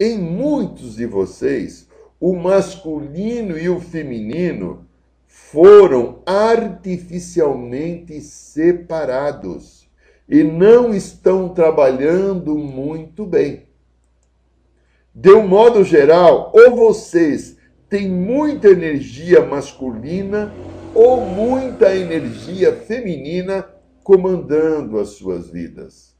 em 0.00 0.18
muitos 0.18 0.96
de 0.96 1.04
vocês, 1.04 1.86
o 2.18 2.34
masculino 2.34 3.58
e 3.58 3.68
o 3.68 3.78
feminino 3.78 4.86
foram 5.26 6.22
artificialmente 6.24 8.22
separados 8.22 9.86
e 10.26 10.42
não 10.42 10.94
estão 10.94 11.50
trabalhando 11.50 12.56
muito 12.56 13.26
bem. 13.26 13.64
De 15.14 15.30
um 15.30 15.46
modo 15.46 15.84
geral, 15.84 16.50
ou 16.54 16.74
vocês 16.74 17.58
têm 17.86 18.08
muita 18.08 18.68
energia 18.68 19.44
masculina 19.44 20.54
ou 20.94 21.20
muita 21.20 21.94
energia 21.94 22.72
feminina 22.72 23.68
comandando 24.02 24.98
as 24.98 25.10
suas 25.10 25.50
vidas. 25.50 26.16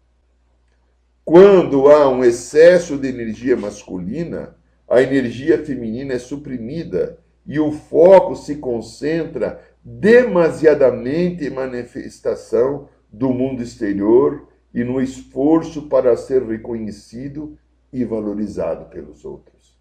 Quando 1.28 1.88
há 1.88 2.08
um 2.08 2.24
excesso 2.24 2.96
de 2.96 3.06
energia 3.06 3.54
masculina, 3.54 4.56
a 4.88 5.02
energia 5.02 5.62
feminina 5.62 6.14
é 6.14 6.18
suprimida 6.18 7.18
e 7.44 7.60
o 7.60 7.70
foco 7.70 8.34
se 8.34 8.54
concentra 8.54 9.62
demasiadamente 9.84 11.44
em 11.44 11.50
manifestação 11.50 12.88
do 13.12 13.28
mundo 13.28 13.62
exterior 13.62 14.48
e 14.72 14.82
no 14.82 15.02
esforço 15.02 15.82
para 15.82 16.16
ser 16.16 16.42
reconhecido 16.44 17.58
e 17.92 18.06
valorizado 18.06 18.86
pelos 18.86 19.22
outros. 19.22 19.78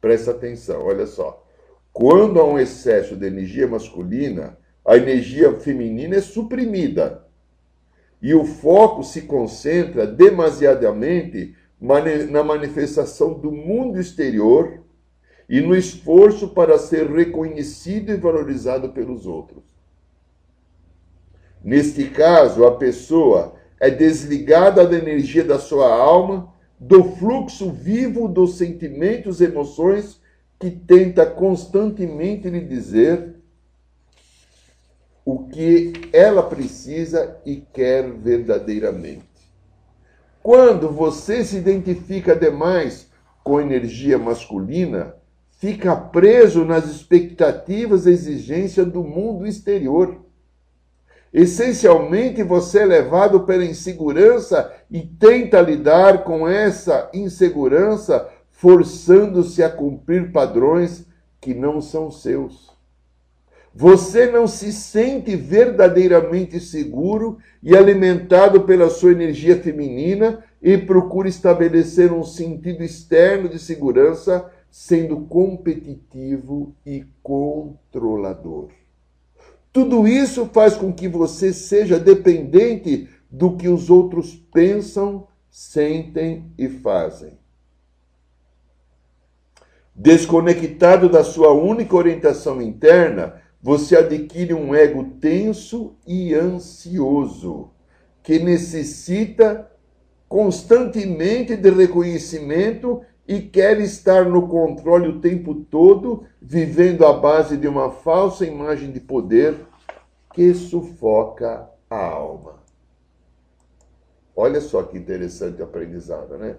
Presta 0.00 0.30
atenção, 0.30 0.86
olha 0.86 1.06
só. 1.06 1.46
Quando 1.92 2.40
há 2.40 2.44
um 2.44 2.58
excesso 2.58 3.14
de 3.14 3.26
energia 3.26 3.68
masculina, 3.68 4.56
a 4.86 4.96
energia 4.96 5.52
feminina 5.60 6.16
é 6.16 6.22
suprimida 6.22 7.25
e 8.26 8.34
o 8.34 8.44
foco 8.44 9.04
se 9.04 9.22
concentra 9.22 10.04
demasiadamente 10.04 11.54
na 12.28 12.42
manifestação 12.42 13.34
do 13.34 13.52
mundo 13.52 14.00
exterior 14.00 14.80
e 15.48 15.60
no 15.60 15.76
esforço 15.76 16.48
para 16.48 16.76
ser 16.76 17.08
reconhecido 17.08 18.10
e 18.10 18.16
valorizado 18.16 18.88
pelos 18.88 19.26
outros. 19.26 19.62
Neste 21.62 22.08
caso, 22.08 22.64
a 22.64 22.74
pessoa 22.74 23.54
é 23.78 23.90
desligada 23.90 24.84
da 24.84 24.98
energia 24.98 25.44
da 25.44 25.60
sua 25.60 25.94
alma, 25.94 26.52
do 26.80 27.04
fluxo 27.04 27.70
vivo 27.70 28.26
dos 28.26 28.58
sentimentos 28.58 29.40
e 29.40 29.44
emoções 29.44 30.20
que 30.58 30.68
tenta 30.68 31.24
constantemente 31.24 32.50
lhe 32.50 32.64
dizer 32.64 33.35
o 35.26 35.48
que 35.48 35.92
ela 36.12 36.40
precisa 36.44 37.36
e 37.44 37.56
quer 37.56 38.08
verdadeiramente. 38.08 39.26
Quando 40.40 40.88
você 40.88 41.42
se 41.42 41.56
identifica 41.56 42.36
demais 42.36 43.10
com 43.42 43.60
energia 43.60 44.20
masculina, 44.20 45.16
fica 45.58 45.96
preso 45.96 46.64
nas 46.64 46.88
expectativas 46.88 48.06
e 48.06 48.10
exigências 48.10 48.86
do 48.86 49.02
mundo 49.02 49.44
exterior. 49.44 50.24
Essencialmente, 51.34 52.44
você 52.44 52.82
é 52.82 52.86
levado 52.86 53.40
pela 53.40 53.64
insegurança 53.64 54.72
e 54.88 55.00
tenta 55.02 55.60
lidar 55.60 56.22
com 56.22 56.46
essa 56.46 57.10
insegurança, 57.12 58.30
forçando-se 58.52 59.60
a 59.60 59.68
cumprir 59.68 60.30
padrões 60.30 61.04
que 61.40 61.52
não 61.52 61.80
são 61.80 62.12
seus. 62.12 62.75
Você 63.78 64.30
não 64.30 64.46
se 64.46 64.72
sente 64.72 65.36
verdadeiramente 65.36 66.58
seguro 66.58 67.36
e 67.62 67.76
alimentado 67.76 68.62
pela 68.62 68.88
sua 68.88 69.12
energia 69.12 69.60
feminina 69.62 70.42
e 70.62 70.78
procura 70.78 71.28
estabelecer 71.28 72.10
um 72.10 72.24
sentido 72.24 72.82
externo 72.82 73.50
de 73.50 73.58
segurança 73.58 74.50
sendo 74.70 75.20
competitivo 75.26 76.74
e 76.86 77.04
controlador. 77.22 78.70
Tudo 79.70 80.08
isso 80.08 80.46
faz 80.54 80.74
com 80.74 80.90
que 80.90 81.06
você 81.06 81.52
seja 81.52 81.98
dependente 81.98 83.10
do 83.30 83.58
que 83.58 83.68
os 83.68 83.90
outros 83.90 84.34
pensam, 84.54 85.28
sentem 85.50 86.50
e 86.56 86.66
fazem. 86.66 87.34
Desconectado 89.94 91.10
da 91.10 91.22
sua 91.22 91.52
única 91.52 91.94
orientação 91.94 92.62
interna, 92.62 93.44
você 93.66 93.96
adquire 93.96 94.54
um 94.54 94.72
ego 94.72 95.02
tenso 95.20 95.96
e 96.06 96.32
ansioso, 96.32 97.72
que 98.22 98.38
necessita 98.38 99.68
constantemente 100.28 101.56
de 101.56 101.70
reconhecimento 101.70 103.02
e 103.26 103.40
quer 103.40 103.80
estar 103.80 104.24
no 104.24 104.46
controle 104.46 105.08
o 105.08 105.20
tempo 105.20 105.52
todo, 105.68 106.22
vivendo 106.40 107.04
à 107.04 107.12
base 107.12 107.56
de 107.56 107.66
uma 107.66 107.90
falsa 107.90 108.46
imagem 108.46 108.92
de 108.92 109.00
poder 109.00 109.56
que 110.32 110.54
sufoca 110.54 111.68
a 111.90 112.06
alma. 112.06 112.60
Olha 114.36 114.60
só 114.60 114.84
que 114.84 114.96
interessante 114.96 115.60
aprendizado, 115.60 116.38
né? 116.38 116.54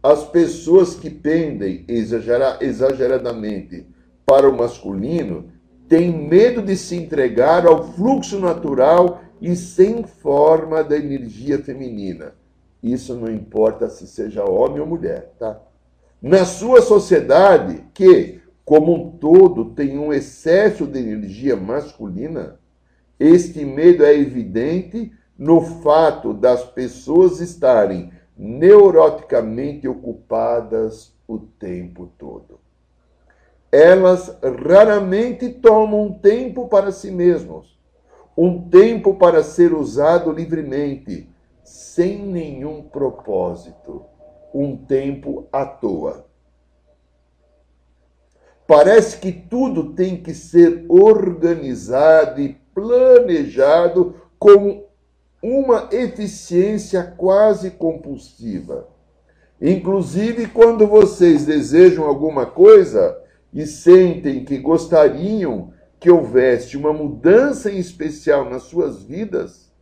As 0.00 0.22
pessoas 0.22 0.94
que 0.94 1.10
pendem 1.10 1.84
exageradamente 1.88 3.84
para 4.24 4.48
o 4.48 4.56
masculino 4.56 5.55
têm 5.88 6.10
medo 6.10 6.62
de 6.62 6.76
se 6.76 6.96
entregar 6.96 7.66
ao 7.66 7.92
fluxo 7.92 8.38
natural 8.38 9.22
e 9.40 9.54
sem 9.54 10.02
forma 10.04 10.82
da 10.82 10.96
energia 10.96 11.58
feminina 11.58 12.32
isso 12.92 13.14
não 13.14 13.30
importa 13.30 13.88
se 13.88 14.06
seja 14.06 14.44
homem 14.44 14.80
ou 14.80 14.86
mulher, 14.86 15.32
tá? 15.38 15.60
Na 16.20 16.44
sua 16.44 16.80
sociedade, 16.80 17.84
que, 17.92 18.40
como 18.64 18.94
um 18.94 19.10
todo, 19.10 19.66
tem 19.66 19.98
um 19.98 20.12
excesso 20.12 20.86
de 20.86 20.98
energia 20.98 21.56
masculina, 21.56 22.58
este 23.18 23.64
medo 23.64 24.04
é 24.04 24.14
evidente 24.14 25.12
no 25.38 25.60
fato 25.60 26.32
das 26.32 26.64
pessoas 26.64 27.40
estarem 27.40 28.12
neuroticamente 28.36 29.88
ocupadas 29.88 31.14
o 31.26 31.38
tempo 31.38 32.10
todo. 32.18 32.60
Elas 33.76 34.34
raramente 34.42 35.50
tomam 35.50 36.04
um 36.04 36.18
tempo 36.18 36.66
para 36.66 36.90
si 36.90 37.10
mesmos, 37.10 37.78
um 38.34 38.70
tempo 38.70 39.16
para 39.16 39.42
ser 39.42 39.74
usado 39.74 40.32
livremente 40.32 41.28
sem 41.62 42.24
nenhum 42.24 42.84
propósito, 42.84 44.02
um 44.54 44.78
tempo 44.78 45.46
à 45.52 45.66
toa. 45.66 46.24
Parece 48.66 49.18
que 49.18 49.30
tudo 49.30 49.92
tem 49.92 50.22
que 50.22 50.32
ser 50.32 50.86
organizado 50.88 52.40
e 52.40 52.58
planejado 52.74 54.14
com 54.38 54.86
uma 55.42 55.90
eficiência 55.92 57.02
quase 57.14 57.72
compulsiva. 57.72 58.88
Inclusive, 59.60 60.46
quando 60.46 60.86
vocês 60.86 61.44
desejam 61.44 62.06
alguma 62.06 62.46
coisa 62.46 63.25
e 63.52 63.66
sentem 63.66 64.44
que 64.44 64.58
gostariam 64.58 65.72
que 65.98 66.10
houvesse 66.10 66.76
uma 66.76 66.92
mudança 66.92 67.70
em 67.70 67.78
especial 67.78 68.50
nas 68.50 68.64
suas 68.64 69.02
vidas, 69.02 69.72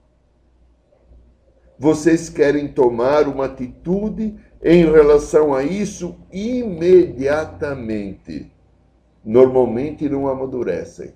vocês 1.79 2.29
querem 2.29 2.69
tomar 2.69 3.27
uma 3.29 3.47
atitude 3.47 4.37
em 4.63 4.85
relação 4.85 5.53
a 5.53 5.65
isso 5.65 6.17
imediatamente. 6.33 8.53
Normalmente 9.25 10.09
não 10.09 10.29
amadurecem. 10.29 11.13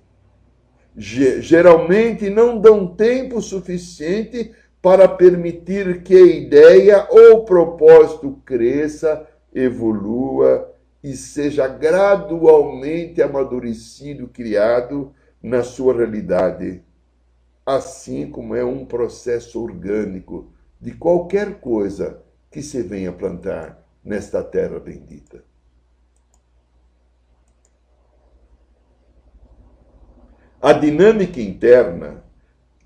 Geralmente 0.95 2.29
não 2.29 2.59
dão 2.59 2.87
tempo 2.87 3.41
suficiente 3.41 4.51
para 4.81 5.07
permitir 5.07 6.03
que 6.03 6.15
a 6.15 6.25
ideia 6.25 7.07
ou 7.09 7.45
propósito 7.45 8.41
cresça, 8.45 9.25
evolua 9.53 10.73
e 11.03 11.15
seja 11.15 11.67
gradualmente 11.67 13.21
amadurecido, 13.21 14.27
criado 14.27 15.13
na 15.41 15.63
sua 15.63 15.95
realidade, 15.95 16.83
assim 17.65 18.29
como 18.29 18.55
é 18.55 18.63
um 18.63 18.85
processo 18.85 19.61
orgânico 19.61 20.51
de 20.79 20.91
qualquer 20.93 21.59
coisa 21.59 22.21
que 22.51 22.61
se 22.61 22.81
venha 22.81 23.11
plantar 23.11 23.81
nesta 24.03 24.43
terra 24.43 24.79
bendita. 24.79 25.43
A 30.61 30.73
dinâmica 30.73 31.39
interna 31.39 32.23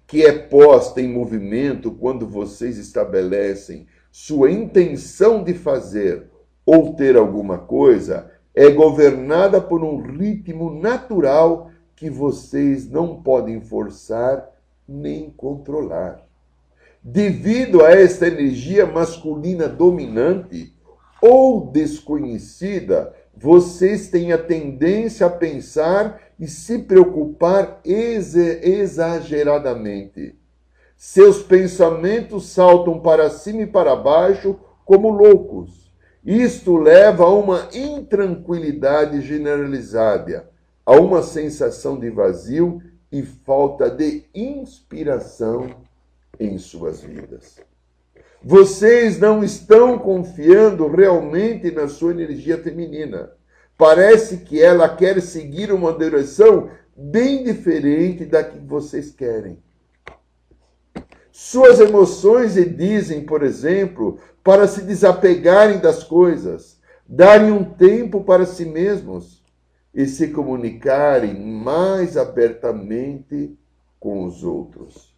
que 0.06 0.23
é 0.23 0.32
posta 0.32 1.02
em 1.02 1.08
movimento 1.08 1.91
quando 1.91 2.28
vocês 2.28 2.78
estabelecem 2.78 3.88
sua 4.12 4.52
intenção 4.52 5.43
de 5.43 5.56
fazer 5.56 6.30
ou 6.65 6.93
ter 6.93 7.17
alguma 7.17 7.58
coisa 7.58 8.32
é 8.56 8.69
governada 8.69 9.60
por 9.60 9.84
um 9.84 9.97
ritmo 9.97 10.73
natural 10.73 11.69
que 11.95 12.08
vocês 12.10 12.89
não 12.89 13.21
podem 13.21 13.62
forçar 13.62 14.49
nem 14.88 15.30
controlar. 15.30 16.23
Devido 17.02 17.84
a 17.84 17.91
esta 17.91 18.28
energia 18.28 18.86
masculina 18.86 19.67
dominante 19.67 20.73
ou 21.21 21.69
desconhecida, 21.71 23.13
vocês 23.36 24.10
têm 24.10 24.32
a 24.32 24.38
tendência 24.38 25.28
a 25.28 25.30
pensar 25.30 26.21
e 26.39 26.47
se 26.47 26.80
preocupar 26.80 27.82
exageradamente. 27.84 30.36
Seus 30.95 31.41
pensamentos 31.41 32.47
saltam 32.49 32.99
para 32.99 33.28
cima 33.30 33.63
e 33.63 33.67
para 33.67 33.95
baixo 33.95 34.56
como 34.86 35.10
loucos. 35.10 35.83
Isto 36.25 36.77
leva 36.77 37.25
a 37.25 37.29
uma 37.29 37.67
intranquilidade 37.73 39.21
generalizada, 39.21 40.49
a 40.86 40.93
uma 40.93 41.21
sensação 41.21 41.99
de 41.99 42.09
vazio 42.09 42.81
e 43.12 43.21
falta 43.23 43.89
de 43.89 44.23
inspiração 44.33 45.69
em 46.39 46.57
suas 46.57 47.01
vidas. 47.01 47.59
Vocês 48.41 49.19
não 49.19 49.43
estão 49.43 49.99
confiando 49.99 50.88
realmente 50.88 51.71
na 51.71 51.88
sua 51.89 52.12
energia 52.12 52.57
feminina. 52.57 53.31
Parece 53.77 54.38
que 54.38 54.62
ela 54.62 54.88
quer 54.88 55.21
seguir 55.21 55.73
uma 55.73 55.91
direção 55.91 56.69
bem 56.95 57.43
diferente 57.43 58.25
da 58.25 58.43
que 58.43 58.59
vocês 58.59 59.12
querem. 59.12 59.57
Suas 61.36 61.80
emoções 61.80 62.56
lhe 62.56 62.63
dizem, 62.63 63.26
por 63.26 63.41
exemplo, 63.41 64.19
para 64.43 64.67
se 64.67 64.84
desapegarem 64.84 65.80
das 65.80 66.04
coisas, 66.04 66.80
darem 67.10 67.52
um 67.52 67.63
tempo 67.63 68.24
para 68.24 68.46
si 68.46 68.65
mesmos 68.65 69.43
e 69.91 70.06
se 70.06 70.28
comunicarem 70.28 71.34
mais 71.34 72.17
abertamente 72.17 73.58
com 74.00 74.26
os 74.26 74.43
outros. 74.43 75.12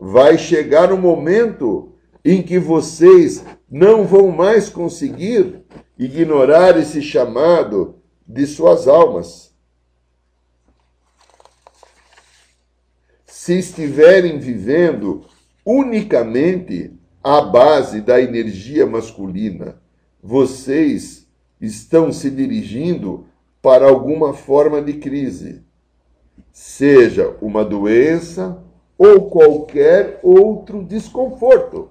Vai 0.00 0.38
chegar 0.38 0.90
um 0.90 0.98
momento 0.98 1.92
em 2.24 2.42
que 2.42 2.58
vocês 2.58 3.44
não 3.70 4.06
vão 4.06 4.28
mais 4.28 4.70
conseguir 4.70 5.66
ignorar 5.98 6.78
esse 6.78 7.02
chamado 7.02 7.96
de 8.26 8.46
suas 8.46 8.88
almas. 8.88 9.51
Se 13.44 13.58
estiverem 13.58 14.38
vivendo 14.38 15.24
unicamente 15.66 16.96
à 17.24 17.40
base 17.40 18.00
da 18.00 18.20
energia 18.20 18.86
masculina, 18.86 19.82
vocês 20.22 21.26
estão 21.60 22.12
se 22.12 22.30
dirigindo 22.30 23.26
para 23.60 23.84
alguma 23.84 24.32
forma 24.32 24.80
de 24.80 24.92
crise, 24.92 25.60
seja 26.52 27.36
uma 27.42 27.64
doença 27.64 28.62
ou 28.96 29.28
qualquer 29.28 30.20
outro 30.22 30.80
desconforto. 30.80 31.90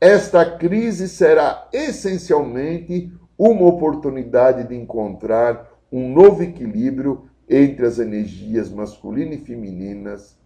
Esta 0.00 0.44
crise 0.44 1.08
será 1.08 1.68
essencialmente 1.72 3.12
uma 3.38 3.66
oportunidade 3.66 4.66
de 4.66 4.74
encontrar 4.74 5.70
um 5.92 6.12
novo 6.12 6.42
equilíbrio 6.42 7.30
entre 7.48 7.86
as 7.86 8.00
energias 8.00 8.68
masculinas 8.68 9.36
e 9.36 9.44
femininas 9.44 10.39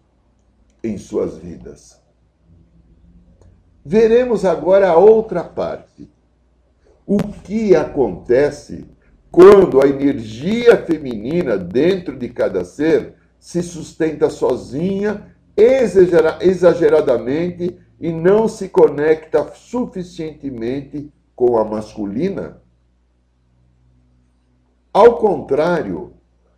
em 0.87 0.97
suas 0.97 1.37
vidas. 1.37 2.01
Veremos 3.83 4.45
agora 4.45 4.89
a 4.89 4.97
outra 4.97 5.43
parte 5.43 6.09
o 7.05 7.17
que 7.17 7.75
acontece 7.75 8.85
quando 9.29 9.79
a 9.81 9.87
energia 9.87 10.77
feminina 10.77 11.57
dentro 11.57 12.17
de 12.17 12.29
cada 12.29 12.63
ser 12.65 13.15
se 13.39 13.61
sustenta 13.61 14.29
sozinha, 14.29 15.35
exageradamente 15.55 17.77
e 17.99 18.11
não 18.11 18.47
se 18.47 18.69
conecta 18.69 19.51
suficientemente 19.53 21.11
com 21.35 21.57
a 21.57 21.63
masculina? 21.63 22.59
Ao 24.91 25.17
contrário 25.17 26.13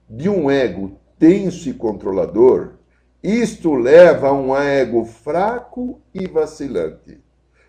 de 0.10 0.30
um 0.30 0.50
ego 0.50 0.98
tenso 1.20 1.68
e 1.68 1.74
controlador, 1.74 2.77
isto 3.23 3.73
leva 3.73 4.30
a 4.30 4.34
um 4.34 4.56
ego 4.56 5.06
fraco 5.06 6.01
e 6.13 6.27
vacilante. 6.27 7.19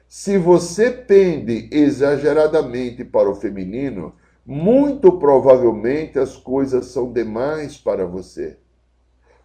Se 0.07 0.39
você 0.39 0.91
pende 0.91 1.69
exageradamente 1.71 3.05
para 3.05 3.29
o 3.29 3.35
feminino, 3.35 4.15
muito 4.45 5.13
provavelmente 5.19 6.19
as 6.19 6.37
coisas 6.37 6.87
são 6.87 7.13
demais 7.13 7.77
para 7.77 8.07
você. 8.07 8.57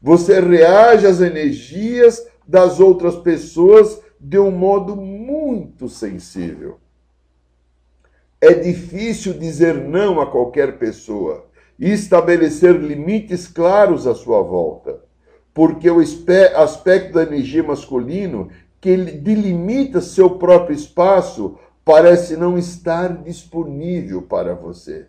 Você 0.02 0.40
reage 0.40 1.06
às 1.06 1.20
energias 1.20 2.26
das 2.48 2.80
outras 2.80 3.16
pessoas 3.18 4.02
de 4.20 4.40
um 4.40 4.52
modo 4.52 4.96
muito 4.96 5.90
sensível. 5.90 6.80
É 8.40 8.54
difícil 8.54 9.34
dizer 9.34 9.74
não 9.74 10.20
a 10.20 10.30
qualquer 10.30 10.78
pessoa 10.78 11.48
e 11.80 11.92
estabelecer 11.92 12.76
limites 12.76 13.48
claros 13.48 14.06
à 14.08 14.14
sua 14.14 14.42
volta, 14.42 15.02
porque 15.54 15.90
o 15.90 16.00
aspecto 16.00 17.14
da 17.14 17.24
energia 17.24 17.64
masculino 17.64 18.50
que 18.82 18.98
delimita 18.98 20.02
seu 20.02 20.32
próprio 20.32 20.76
espaço 20.76 21.58
parece 21.86 22.36
não 22.36 22.58
estar 22.58 23.24
disponível 23.24 24.22
para 24.22 24.56
você. 24.56 25.08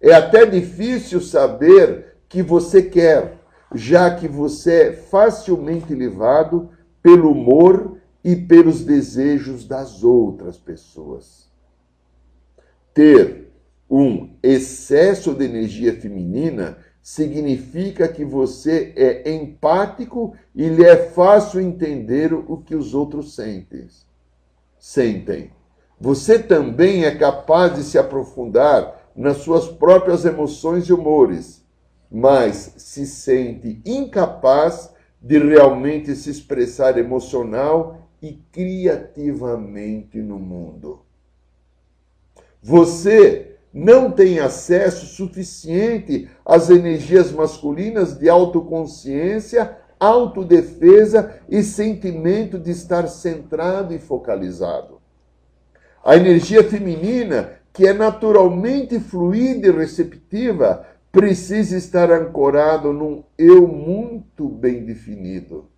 É 0.00 0.12
até 0.12 0.44
difícil 0.44 1.20
saber 1.20 2.16
que 2.28 2.42
você 2.42 2.82
quer, 2.82 3.38
já 3.74 4.14
que 4.14 4.28
você 4.28 4.72
é 4.72 4.92
facilmente 4.92 5.94
levado 5.94 6.68
pelo 7.02 7.30
humor 7.30 7.98
e 8.22 8.36
pelos 8.36 8.84
desejos 8.84 9.66
das 9.66 10.02
outras 10.02 10.58
pessoas. 10.58 11.48
Ter 12.92 13.50
um 13.90 14.30
excesso 14.42 15.34
de 15.34 15.44
energia 15.44 15.98
feminina 16.00 16.78
significa 17.04 18.08
que 18.08 18.24
você 18.24 18.94
é 18.96 19.30
empático 19.30 20.34
e 20.54 20.66
lhe 20.70 20.82
é 20.82 21.10
fácil 21.10 21.60
entender 21.60 22.32
o 22.32 22.56
que 22.56 22.74
os 22.74 22.94
outros 22.94 23.34
sentem. 23.34 23.86
Sentem. 24.78 25.50
Você 26.00 26.38
também 26.38 27.04
é 27.04 27.14
capaz 27.14 27.74
de 27.74 27.82
se 27.82 27.98
aprofundar 27.98 29.10
nas 29.14 29.36
suas 29.38 29.68
próprias 29.68 30.24
emoções 30.24 30.88
e 30.88 30.94
humores, 30.94 31.62
mas 32.10 32.72
se 32.78 33.06
sente 33.06 33.82
incapaz 33.84 34.90
de 35.20 35.38
realmente 35.38 36.16
se 36.16 36.30
expressar 36.30 36.96
emocional 36.96 37.98
e 38.22 38.32
criativamente 38.50 40.22
no 40.22 40.38
mundo. 40.38 41.02
Você 42.62 43.53
não 43.74 44.08
tem 44.08 44.38
acesso 44.38 45.04
suficiente 45.04 46.30
às 46.46 46.70
energias 46.70 47.32
masculinas 47.32 48.16
de 48.16 48.28
autoconsciência, 48.28 49.76
autodefesa 49.98 51.40
e 51.48 51.60
sentimento 51.60 52.56
de 52.56 52.70
estar 52.70 53.08
centrado 53.08 53.92
e 53.92 53.98
focalizado. 53.98 55.00
A 56.04 56.14
energia 56.14 56.62
feminina, 56.62 57.54
que 57.72 57.84
é 57.84 57.92
naturalmente 57.92 59.00
fluida 59.00 59.66
e 59.66 59.72
receptiva, 59.72 60.86
precisa 61.10 61.76
estar 61.76 62.12
ancorado 62.12 62.92
num 62.92 63.24
eu 63.36 63.66
muito 63.66 64.48
bem 64.48 64.84
definido. 64.84 65.68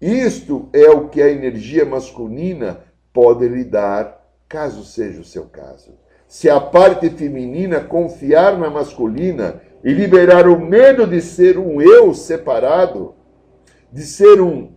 Isto 0.00 0.68
é 0.72 0.90
o 0.90 1.08
que 1.08 1.22
a 1.22 1.30
energia 1.30 1.84
masculina 1.84 2.80
pode 3.12 3.46
lhe 3.46 3.64
dar, 3.64 4.26
caso 4.48 4.84
seja 4.84 5.20
o 5.20 5.24
seu 5.24 5.44
caso. 5.44 6.07
Se 6.28 6.50
a 6.50 6.60
parte 6.60 7.08
feminina 7.08 7.80
confiar 7.80 8.58
na 8.58 8.68
masculina 8.68 9.62
e 9.82 9.90
liberar 9.94 10.46
o 10.46 10.60
medo 10.60 11.06
de 11.06 11.22
ser 11.22 11.58
um 11.58 11.80
eu 11.80 12.12
separado, 12.12 13.14
de 13.90 14.02
ser 14.02 14.38
um, 14.38 14.70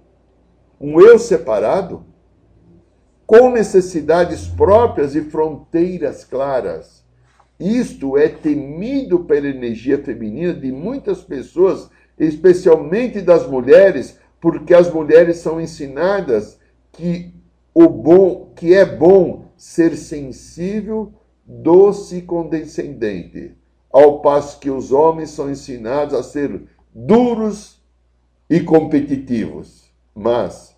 um 0.79 1.01
eu 1.01 1.19
separado, 1.19 2.05
com 3.25 3.51
necessidades 3.51 4.47
próprias 4.47 5.13
e 5.13 5.21
fronteiras 5.21 6.23
claras. 6.23 7.05
Isto 7.59 8.17
é 8.17 8.29
temido 8.29 9.25
pela 9.25 9.47
energia 9.47 10.01
feminina 10.01 10.53
de 10.53 10.71
muitas 10.71 11.21
pessoas, 11.21 11.89
especialmente 12.17 13.21
das 13.21 13.45
mulheres, 13.45 14.17
porque 14.39 14.73
as 14.73 14.91
mulheres 14.91 15.37
são 15.37 15.59
ensinadas 15.59 16.57
que 16.93 17.33
o 17.73 17.87
bom, 17.87 18.51
que 18.55 18.73
é 18.73 18.85
bom 18.85 19.45
ser 19.55 19.95
sensível, 19.95 21.13
doce 21.45 22.17
e 22.17 22.21
condescendente, 22.21 23.56
ao 23.91 24.21
passo 24.21 24.60
que 24.60 24.69
os 24.69 24.91
homens 24.91 25.32
são 25.32 25.49
ensinados 25.49 26.13
a 26.13 26.23
ser 26.23 26.63
duros 26.93 27.82
e 28.49 28.60
competitivos. 28.60 29.91
Mas 30.13 30.75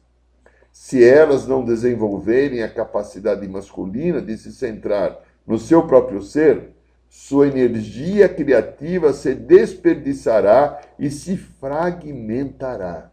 se 0.72 1.04
elas 1.04 1.48
não 1.48 1.64
desenvolverem 1.64 2.64
a 2.64 2.70
capacidade 2.70 3.48
masculina 3.48 4.22
de 4.22 4.38
se 4.38 4.52
centrar 4.52 5.20
no 5.46 5.58
seu 5.60 5.86
próprio 5.86 6.22
ser, 6.22 6.72
sua 7.10 7.48
energia 7.48 8.28
criativa 8.28 9.14
se 9.14 9.36
desperdiçará 9.36 10.82
e 10.98 11.12
se 11.12 11.38
fragmentará. 11.38 13.12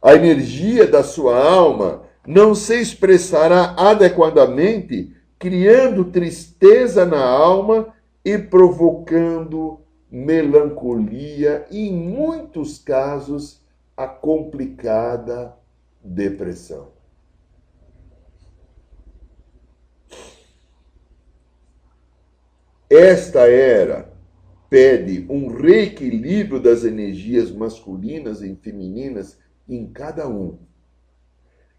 A 0.00 0.14
energia 0.14 0.86
da 0.86 1.02
sua 1.02 1.38
alma 1.38 2.04
não 2.26 2.54
se 2.54 2.80
expressará 2.80 3.74
adequadamente, 3.76 5.14
criando 5.44 6.06
tristeza 6.06 7.04
na 7.04 7.22
alma 7.22 7.94
e 8.24 8.38
provocando 8.38 9.78
melancolia 10.10 11.66
e, 11.70 11.86
em 11.86 11.92
muitos 11.92 12.78
casos, 12.78 13.62
a 13.94 14.08
complicada 14.08 15.54
depressão. 16.02 16.92
Esta 22.88 23.40
era 23.40 24.10
pede 24.70 25.26
um 25.28 25.48
reequilíbrio 25.48 26.58
das 26.58 26.84
energias 26.84 27.50
masculinas 27.50 28.40
e 28.40 28.54
femininas 28.54 29.38
em 29.68 29.86
cada 29.92 30.26
um. 30.26 30.56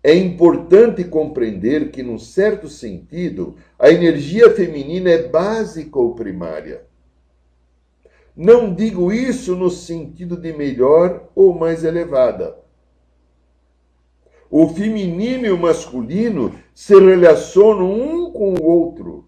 É 0.06 0.14
importante 0.14 1.04
compreender 1.04 1.90
que, 1.90 2.04
num 2.04 2.20
certo 2.20 2.68
sentido, 2.70 3.56
a 3.80 3.90
energia 3.90 4.52
feminina 4.52 5.10
é 5.10 5.28
básica 5.28 5.98
ou 5.98 6.14
primária. 6.14 6.84
Não 8.36 8.74
digo 8.74 9.12
isso 9.12 9.56
no 9.56 9.70
sentido 9.70 10.36
de 10.38 10.54
melhor 10.54 11.30
ou 11.34 11.54
mais 11.54 11.84
elevada 11.84 12.66
o 14.58 14.70
feminino 14.70 15.46
e 15.46 15.52
o 15.52 15.58
masculino 15.58 16.56
se 16.74 16.98
relacionam 16.98 17.92
um 17.92 18.32
com 18.32 18.54
o 18.54 18.64
outro, 18.64 19.28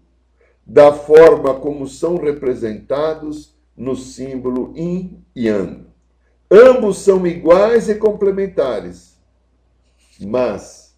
da 0.66 0.90
forma 0.90 1.54
como 1.54 1.86
são 1.86 2.16
representados 2.16 3.54
no 3.76 3.94
símbolo 3.94 4.72
yin 4.74 5.22
e 5.36 5.46
yang. 5.46 5.86
Ambos 6.50 7.00
são 7.00 7.26
iguais 7.26 7.90
e 7.90 7.96
complementares, 7.96 9.17
mas 10.20 10.94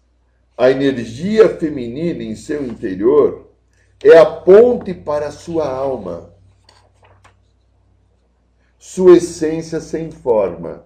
a 0.57 0.69
energia 0.69 1.49
feminina 1.57 2.23
em 2.23 2.35
seu 2.35 2.65
interior 2.65 3.51
é 4.03 4.17
a 4.17 4.25
ponte 4.25 4.93
para 4.93 5.27
a 5.27 5.31
sua 5.31 5.67
alma. 5.67 6.33
Sua 8.77 9.17
essência 9.17 9.79
sem 9.79 10.11
forma 10.11 10.85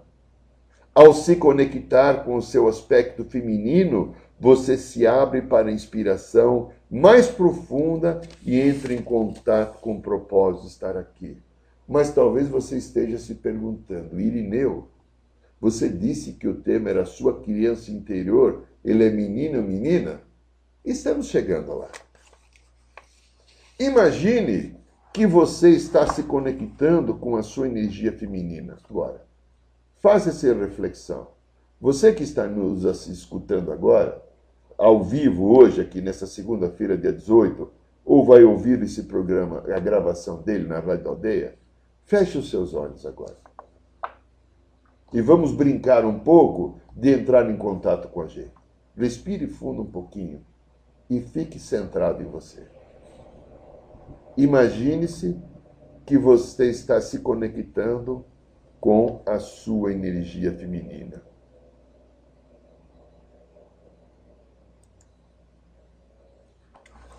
ao 0.95 1.13
se 1.13 1.35
conectar 1.35 2.23
com 2.23 2.37
o 2.37 2.41
seu 2.41 2.69
aspecto 2.69 3.25
feminino, 3.25 4.15
você 4.39 4.77
se 4.77 5.05
abre 5.05 5.41
para 5.41 5.67
a 5.67 5.73
inspiração 5.73 6.71
mais 6.89 7.27
profunda 7.27 8.21
e 8.45 8.57
entra 8.57 8.93
em 8.93 9.01
contato 9.01 9.81
com 9.81 9.97
o 9.97 10.01
propósito 10.01 10.61
de 10.61 10.67
estar 10.69 10.95
aqui. 10.95 11.37
Mas 11.85 12.13
talvez 12.13 12.47
você 12.47 12.77
esteja 12.77 13.17
se 13.17 13.35
perguntando, 13.35 14.21
Irineu, 14.21 14.87
você 15.59 15.89
disse 15.89 16.33
que 16.33 16.47
o 16.47 16.55
tema 16.55 16.89
era 16.89 17.05
sua 17.05 17.41
criança 17.41 17.91
interior, 17.91 18.63
ele 18.83 19.03
é 19.03 19.09
menino 19.09 19.59
ou 19.59 19.63
menina? 19.63 20.21
Estamos 20.83 21.27
chegando 21.27 21.73
lá. 21.73 21.89
Imagine 23.79 24.75
que 25.13 25.25
você 25.25 25.69
está 25.69 26.05
se 26.07 26.23
conectando 26.23 27.15
com 27.15 27.35
a 27.35 27.43
sua 27.43 27.67
energia 27.67 28.11
feminina 28.11 28.77
agora. 28.89 29.25
Faça 30.01 30.29
essa 30.29 30.53
reflexão. 30.53 31.27
Você 31.79 32.13
que 32.13 32.23
está 32.23 32.47
nos 32.47 32.83
escutando 33.07 33.71
agora, 33.71 34.21
ao 34.77 35.03
vivo 35.03 35.57
hoje, 35.57 35.81
aqui 35.81 36.01
nessa 36.01 36.27
segunda-feira, 36.27 36.97
dia 36.97 37.13
18, 37.13 37.71
ou 38.03 38.25
vai 38.25 38.43
ouvir 38.43 38.81
esse 38.83 39.03
programa, 39.03 39.63
a 39.73 39.79
gravação 39.79 40.41
dele 40.41 40.67
na 40.67 40.79
Rádio 40.79 41.09
Aldeia, 41.09 41.55
feche 42.03 42.37
os 42.37 42.49
seus 42.49 42.73
olhos 42.73 43.05
agora. 43.05 43.35
E 45.15 45.21
vamos 45.21 45.54
brincar 45.54 46.04
um 46.04 46.19
pouco 46.19 46.78
de 46.93 47.10
entrar 47.10 47.49
em 47.49 47.56
contato 47.56 48.10
com 48.10 48.19
a 48.19 48.28
gente. 48.28 48.51
Respire 48.97 49.47
fundo 49.47 49.84
um 49.84 49.86
pouquinho 49.86 50.45
e 51.10 51.21
fique 51.21 51.58
centrado 51.58 52.21
em 52.21 52.25
você. 52.25 52.67
Imagine-se 54.36 55.41
que 56.06 56.17
você 56.17 56.69
está 56.69 56.99
se 56.99 57.19
conectando 57.19 58.25
com 58.78 59.21
a 59.25 59.39
sua 59.39 59.93
energia 59.93 60.51
feminina. 60.51 61.23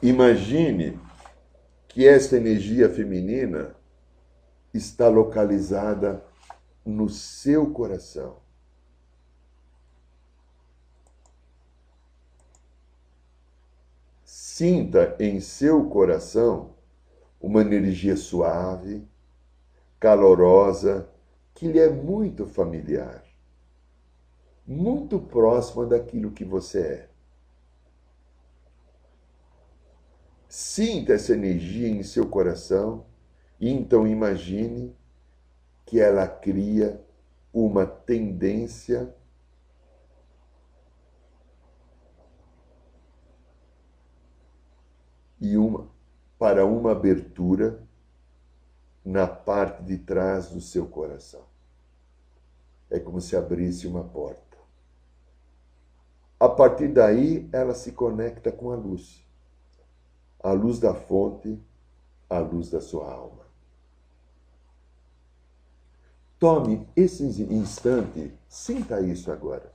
Imagine 0.02 1.00
que 1.88 2.06
esta 2.06 2.36
energia 2.36 2.90
feminina 2.90 3.74
está 4.74 5.08
localizada 5.08 6.22
no 6.86 7.08
seu 7.08 7.72
coração. 7.72 8.36
Sinta 14.24 15.16
em 15.18 15.40
seu 15.40 15.88
coração 15.90 16.76
uma 17.40 17.60
energia 17.60 18.16
suave, 18.16 19.06
calorosa 19.98 21.10
que 21.52 21.66
lhe 21.66 21.78
é 21.78 21.90
muito 21.90 22.46
familiar, 22.46 23.24
muito 24.66 25.18
próxima 25.18 25.84
daquilo 25.86 26.30
que 26.30 26.44
você 26.44 26.80
é. 26.80 27.10
Sinta 30.48 31.12
essa 31.12 31.32
energia 31.32 31.88
em 31.88 32.02
seu 32.02 32.26
coração 32.28 33.04
e 33.60 33.68
então 33.70 34.06
imagine 34.06 34.94
que 35.86 36.00
ela 36.00 36.26
cria 36.26 37.00
uma 37.52 37.86
tendência 37.86 39.14
e 45.40 45.56
uma 45.56 45.88
para 46.38 46.66
uma 46.66 46.92
abertura 46.92 47.82
na 49.04 49.26
parte 49.26 49.82
de 49.84 49.96
trás 49.96 50.50
do 50.50 50.60
seu 50.60 50.86
coração. 50.86 51.44
É 52.90 52.98
como 52.98 53.20
se 53.20 53.36
abrisse 53.36 53.86
uma 53.86 54.04
porta. 54.04 54.58
A 56.38 56.48
partir 56.48 56.88
daí, 56.88 57.48
ela 57.52 57.72
se 57.72 57.92
conecta 57.92 58.52
com 58.52 58.70
a 58.70 58.76
luz. 58.76 59.24
A 60.42 60.52
luz 60.52 60.78
da 60.78 60.94
fonte, 60.94 61.58
a 62.28 62.38
luz 62.38 62.68
da 62.68 62.80
sua 62.80 63.10
alma. 63.10 63.45
Tome 66.38 66.86
esse 66.94 67.24
instante, 67.24 68.32
sinta 68.46 69.00
isso 69.00 69.32
agora. 69.32 69.72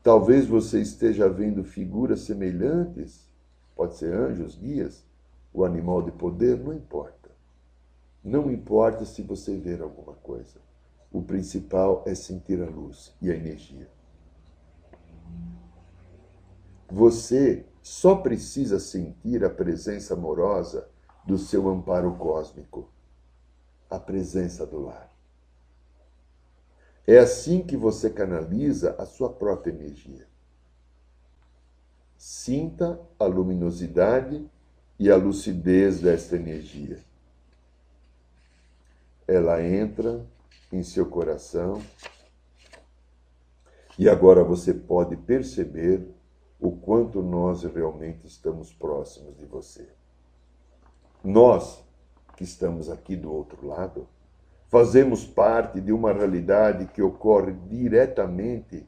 Talvez 0.00 0.46
você 0.46 0.80
esteja 0.80 1.28
vendo 1.28 1.64
figuras 1.64 2.20
semelhantes, 2.20 3.28
pode 3.74 3.96
ser 3.96 4.14
anjos, 4.14 4.54
guias, 4.54 5.04
o 5.52 5.64
animal 5.64 6.02
de 6.02 6.12
poder, 6.12 6.56
não 6.56 6.72
importa. 6.72 7.30
Não 8.22 8.50
importa 8.50 9.04
se 9.04 9.22
você 9.22 9.56
ver 9.56 9.82
alguma 9.82 10.14
coisa. 10.14 10.60
O 11.10 11.20
principal 11.20 12.04
é 12.06 12.14
sentir 12.14 12.62
a 12.62 12.70
luz 12.70 13.12
e 13.20 13.30
a 13.30 13.34
energia. 13.34 13.88
Você 16.90 17.66
só 17.82 18.14
precisa 18.14 18.78
sentir 18.78 19.44
a 19.44 19.50
presença 19.50 20.14
amorosa 20.14 20.88
do 21.26 21.36
seu 21.36 21.68
amparo 21.68 22.14
cósmico, 22.14 22.88
a 23.88 23.98
presença 23.98 24.66
do 24.66 24.80
lar. 24.80 25.12
É 27.06 27.18
assim 27.18 27.62
que 27.62 27.76
você 27.76 28.10
canaliza 28.10 28.94
a 28.98 29.06
sua 29.06 29.32
própria 29.32 29.72
energia. 29.72 30.26
Sinta 32.18 33.00
a 33.18 33.24
luminosidade 33.24 34.46
e 34.98 35.10
a 35.10 35.16
lucidez 35.16 36.00
desta 36.00 36.36
energia. 36.36 37.02
Ela 39.26 39.62
entra 39.62 40.26
em 40.70 40.82
seu 40.82 41.06
coração 41.06 41.80
e 43.98 44.08
agora 44.08 44.44
você 44.44 44.74
pode 44.74 45.16
perceber 45.16 46.06
o 46.60 46.72
quanto 46.72 47.22
nós 47.22 47.62
realmente 47.62 48.26
estamos 48.26 48.72
próximos 48.72 49.36
de 49.36 49.46
você. 49.46 49.88
Nós 51.22 51.87
que 52.38 52.44
estamos 52.44 52.88
aqui 52.88 53.16
do 53.16 53.32
outro 53.32 53.66
lado, 53.66 54.06
fazemos 54.68 55.26
parte 55.26 55.80
de 55.80 55.90
uma 55.90 56.12
realidade 56.12 56.86
que 56.86 57.02
ocorre 57.02 57.52
diretamente 57.68 58.86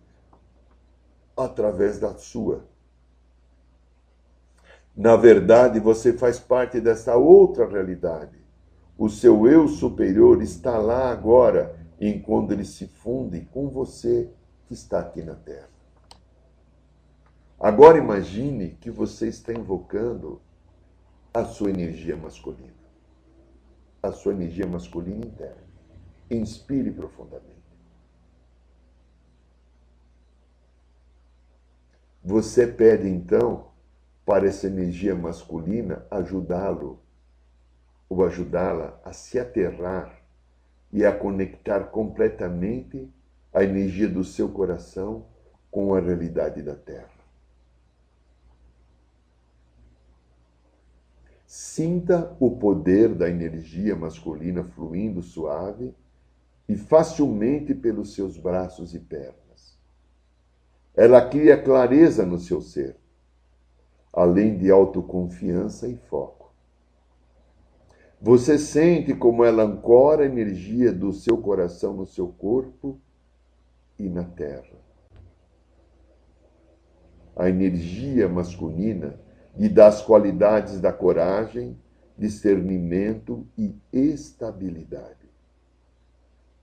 através 1.36 1.98
da 1.98 2.14
sua. 2.14 2.64
Na 4.96 5.16
verdade, 5.16 5.80
você 5.80 6.12
faz 6.12 6.38
parte 6.38 6.80
dessa 6.80 7.16
outra 7.16 7.66
realidade. 7.66 8.38
O 8.96 9.08
seu 9.08 9.48
eu 9.48 9.66
superior 9.66 10.40
está 10.42 10.78
lá 10.78 11.10
agora, 11.10 11.76
enquanto 12.00 12.52
ele 12.52 12.64
se 12.64 12.86
funde 12.86 13.40
com 13.46 13.68
você 13.68 14.30
que 14.68 14.74
está 14.74 15.00
aqui 15.00 15.22
na 15.22 15.34
Terra. 15.34 15.70
Agora 17.58 17.98
imagine 17.98 18.76
que 18.80 18.92
você 18.92 19.26
está 19.26 19.52
invocando 19.52 20.40
a 21.34 21.44
sua 21.44 21.70
energia 21.70 22.16
masculina. 22.16 22.79
A 24.02 24.12
sua 24.12 24.32
energia 24.32 24.66
masculina 24.66 25.24
interna. 25.24 25.62
Inspire 26.30 26.90
profundamente. 26.90 27.60
Você 32.22 32.66
pede 32.66 33.08
então 33.08 33.70
para 34.24 34.46
essa 34.46 34.66
energia 34.66 35.14
masculina 35.14 36.06
ajudá-lo 36.10 37.00
ou 38.08 38.24
ajudá-la 38.24 39.00
a 39.04 39.12
se 39.12 39.38
aterrar 39.38 40.20
e 40.92 41.04
a 41.04 41.16
conectar 41.16 41.84
completamente 41.84 43.08
a 43.52 43.64
energia 43.64 44.08
do 44.08 44.22
seu 44.22 44.48
coração 44.48 45.26
com 45.70 45.94
a 45.94 46.00
realidade 46.00 46.62
da 46.62 46.74
Terra. 46.74 47.19
Sinta 51.52 52.36
o 52.38 52.48
poder 52.52 53.12
da 53.12 53.28
energia 53.28 53.96
masculina 53.96 54.62
fluindo 54.62 55.20
suave 55.20 55.92
e 56.68 56.76
facilmente 56.76 57.74
pelos 57.74 58.14
seus 58.14 58.38
braços 58.38 58.94
e 58.94 59.00
pernas. 59.00 59.76
Ela 60.94 61.28
cria 61.28 61.60
clareza 61.60 62.24
no 62.24 62.38
seu 62.38 62.62
ser, 62.62 62.96
além 64.12 64.56
de 64.56 64.70
autoconfiança 64.70 65.88
e 65.88 65.96
foco. 65.96 66.54
Você 68.20 68.56
sente 68.56 69.12
como 69.12 69.44
ela 69.44 69.64
ancora 69.64 70.22
a 70.22 70.26
energia 70.26 70.92
do 70.92 71.12
seu 71.12 71.36
coração 71.36 71.94
no 71.94 72.06
seu 72.06 72.28
corpo 72.28 72.96
e 73.98 74.08
na 74.08 74.22
terra. 74.22 74.78
A 77.34 77.50
energia 77.50 78.28
masculina 78.28 79.18
lhe 79.56 79.68
dá 79.68 79.88
as 79.88 80.02
qualidades 80.02 80.80
da 80.80 80.92
coragem, 80.92 81.76
discernimento 82.16 83.46
e 83.56 83.74
estabilidade. 83.92 85.28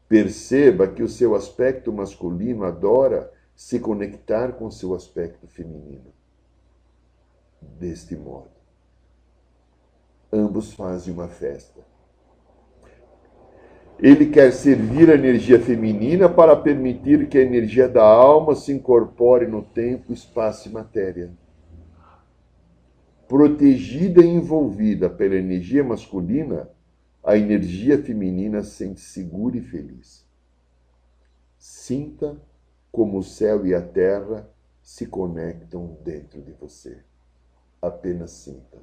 Perceba 0.08 0.88
que 0.88 1.04
o 1.04 1.10
seu 1.10 1.36
aspecto 1.36 1.91
masculino 1.91 2.63
adora 2.63 3.32
se 3.56 3.80
conectar 3.80 4.54
com 4.54 4.69
seu 4.69 4.93
aspecto 4.93 5.47
feminino. 5.47 6.13
Deste 7.60 8.15
modo, 8.15 8.52
ambos 10.32 10.73
fazem 10.73 11.13
uma 11.13 11.28
festa. 11.28 11.82
Ele 14.00 14.28
quer 14.28 14.54
servir 14.54 15.10
a 15.10 15.15
energia 15.15 15.60
feminina 15.60 16.30
para 16.30 16.56
permitir 16.56 17.28
que 17.28 17.38
a 17.38 17.41
energia 17.41 17.89
da 17.89 18.04
alma 18.04 18.56
se 18.56 18.71
incorpore 18.71 19.47
no 19.47 19.63
tempo, 19.63 20.13
espaço 20.13 20.69
e 20.69 20.71
matéria. 20.71 21.32
Protegida 23.28 24.22
e 24.22 24.28
envolvida 24.28 25.10
pela 25.10 25.36
energia 25.36 25.84
masculina, 25.84 26.70
a 27.22 27.36
energia 27.36 28.02
feminina 28.02 28.63
sente 28.63 29.02
segura 29.02 29.58
e 29.58 29.62
feliz. 29.62 30.26
Sinta 31.58 32.42
como 32.92 33.18
o 33.18 33.24
céu 33.24 33.66
e 33.66 33.76
a 33.76 33.82
terra 33.82 34.50
se 34.82 35.06
conectam 35.06 35.98
dentro 36.04 36.42
de 36.42 36.54
você. 36.54 37.04
Apenas 37.82 38.32
sinta. 38.32 38.82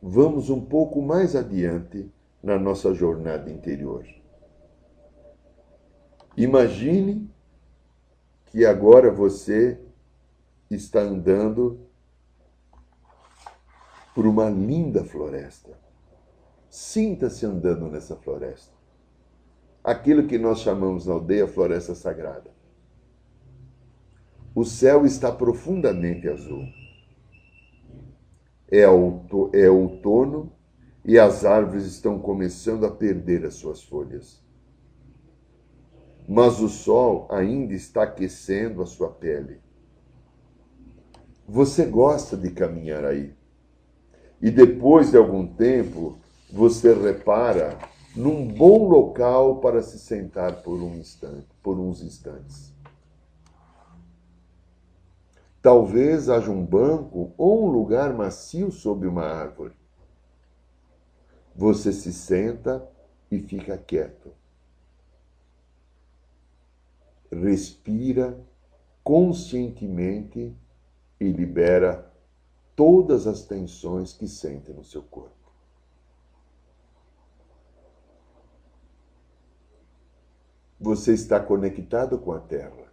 Vamos 0.00 0.48
um 0.48 0.60
pouco 0.60 1.02
mais 1.02 1.34
adiante 1.34 2.08
na 2.40 2.58
nossa 2.58 2.94
jornada 2.94 3.50
interior. 3.50 4.06
Imagine 6.36 7.31
que 8.52 8.66
agora 8.66 9.10
você 9.10 9.80
está 10.70 11.00
andando 11.00 11.80
por 14.14 14.26
uma 14.26 14.50
linda 14.50 15.02
floresta. 15.02 15.70
Sinta-se 16.68 17.46
andando 17.46 17.88
nessa 17.88 18.14
floresta. 18.14 18.74
Aquilo 19.82 20.26
que 20.26 20.36
nós 20.36 20.60
chamamos 20.60 21.06
na 21.06 21.14
aldeia 21.14 21.48
floresta 21.48 21.94
sagrada. 21.94 22.50
O 24.54 24.66
céu 24.66 25.06
está 25.06 25.32
profundamente 25.32 26.28
azul. 26.28 26.62
É, 28.70 28.82
é 28.82 29.70
outono 29.70 30.52
e 31.02 31.18
as 31.18 31.46
árvores 31.46 31.86
estão 31.86 32.18
começando 32.18 32.84
a 32.84 32.90
perder 32.90 33.46
as 33.46 33.54
suas 33.54 33.82
folhas. 33.82 34.41
Mas 36.28 36.60
o 36.60 36.68
sol 36.68 37.26
ainda 37.30 37.74
está 37.74 38.04
aquecendo 38.04 38.82
a 38.82 38.86
sua 38.86 39.10
pele. 39.10 39.60
Você 41.46 41.84
gosta 41.84 42.36
de 42.36 42.50
caminhar 42.50 43.04
aí 43.04 43.34
e 44.40 44.50
depois 44.50 45.10
de 45.10 45.16
algum 45.16 45.46
tempo 45.46 46.18
você 46.50 46.92
repara 46.92 47.78
num 48.14 48.46
bom 48.46 48.88
local 48.88 49.60
para 49.60 49.82
se 49.82 49.98
sentar 49.98 50.62
por 50.62 50.80
um 50.82 50.96
instante, 50.96 51.46
por 51.62 51.78
uns 51.78 52.02
instantes. 52.02 52.72
Talvez 55.62 56.28
haja 56.28 56.50
um 56.50 56.64
banco 56.64 57.32
ou 57.38 57.66
um 57.66 57.70
lugar 57.70 58.12
macio 58.12 58.70
sob 58.72 59.06
uma 59.06 59.24
árvore. 59.24 59.74
Você 61.54 61.92
se 61.92 62.12
senta 62.12 62.86
e 63.30 63.38
fica 63.38 63.78
quieto. 63.78 64.32
Respira 67.32 68.38
conscientemente 69.02 70.54
e 71.18 71.32
libera 71.32 72.12
todas 72.76 73.26
as 73.26 73.44
tensões 73.44 74.12
que 74.12 74.28
sente 74.28 74.70
no 74.72 74.84
seu 74.84 75.02
corpo. 75.02 75.30
Você 80.78 81.14
está 81.14 81.40
conectado 81.40 82.18
com 82.18 82.32
a 82.32 82.40
Terra 82.40 82.92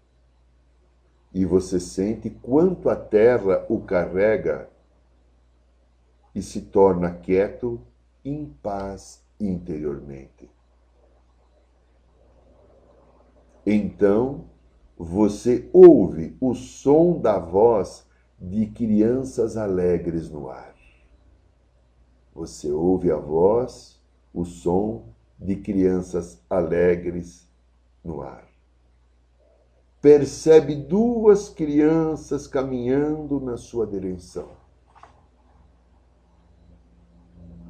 e 1.34 1.44
você 1.44 1.80
sente 1.80 2.30
quanto 2.30 2.90
a 2.90 2.96
Terra 2.96 3.66
o 3.68 3.82
carrega 3.82 4.70
e 6.34 6.42
se 6.42 6.62
torna 6.62 7.12
quieto, 7.14 7.82
em 8.24 8.46
paz 8.62 9.24
interiormente. 9.40 10.50
Então, 13.72 14.46
você 14.98 15.70
ouve 15.72 16.36
o 16.42 16.56
som 16.56 17.20
da 17.20 17.38
voz 17.38 18.04
de 18.42 18.66
crianças 18.66 19.56
alegres 19.56 20.28
no 20.28 20.50
ar. 20.50 20.76
Você 22.34 22.72
ouve 22.72 23.12
a 23.12 23.16
voz, 23.16 24.02
o 24.34 24.44
som 24.44 25.10
de 25.38 25.56
crianças 25.56 26.42
alegres 26.50 27.48
no 28.04 28.24
ar. 28.24 28.50
Percebe 30.02 30.74
duas 30.74 31.48
crianças 31.48 32.48
caminhando 32.48 33.40
na 33.40 33.56
sua 33.56 33.86
direção. 33.86 34.50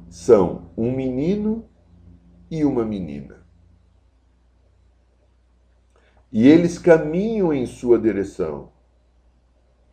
São 0.08 0.70
um 0.78 0.90
menino 0.90 1.66
e 2.50 2.64
uma 2.64 2.86
menina. 2.86 3.39
E 6.32 6.46
eles 6.46 6.78
caminham 6.78 7.52
em 7.52 7.66
sua 7.66 7.98
direção 7.98 8.70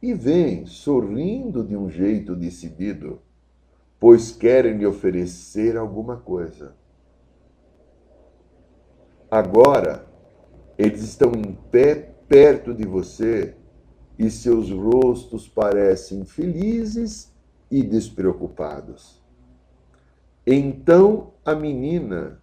e 0.02 0.14
vem 0.14 0.66
sorrindo 0.66 1.64
de 1.64 1.76
um 1.76 1.90
jeito 1.90 2.36
decidido, 2.36 3.22
pois 4.00 4.32
querem 4.32 4.78
lhe 4.78 4.86
oferecer 4.86 5.76
alguma 5.76 6.18
coisa. 6.18 6.76
Agora, 9.30 10.08
eles 10.78 11.02
estão 11.02 11.32
em 11.32 11.58
pé 11.72 12.14
perto 12.28 12.74
de 12.74 12.86
você 12.86 13.56
e 14.18 14.30
seus 14.30 14.70
rostos 14.70 15.48
parecem 15.48 16.24
felizes 16.24 17.34
e 17.70 17.82
despreocupados. 17.82 19.22
Então 20.46 21.34
a 21.44 21.54
menina 21.54 22.42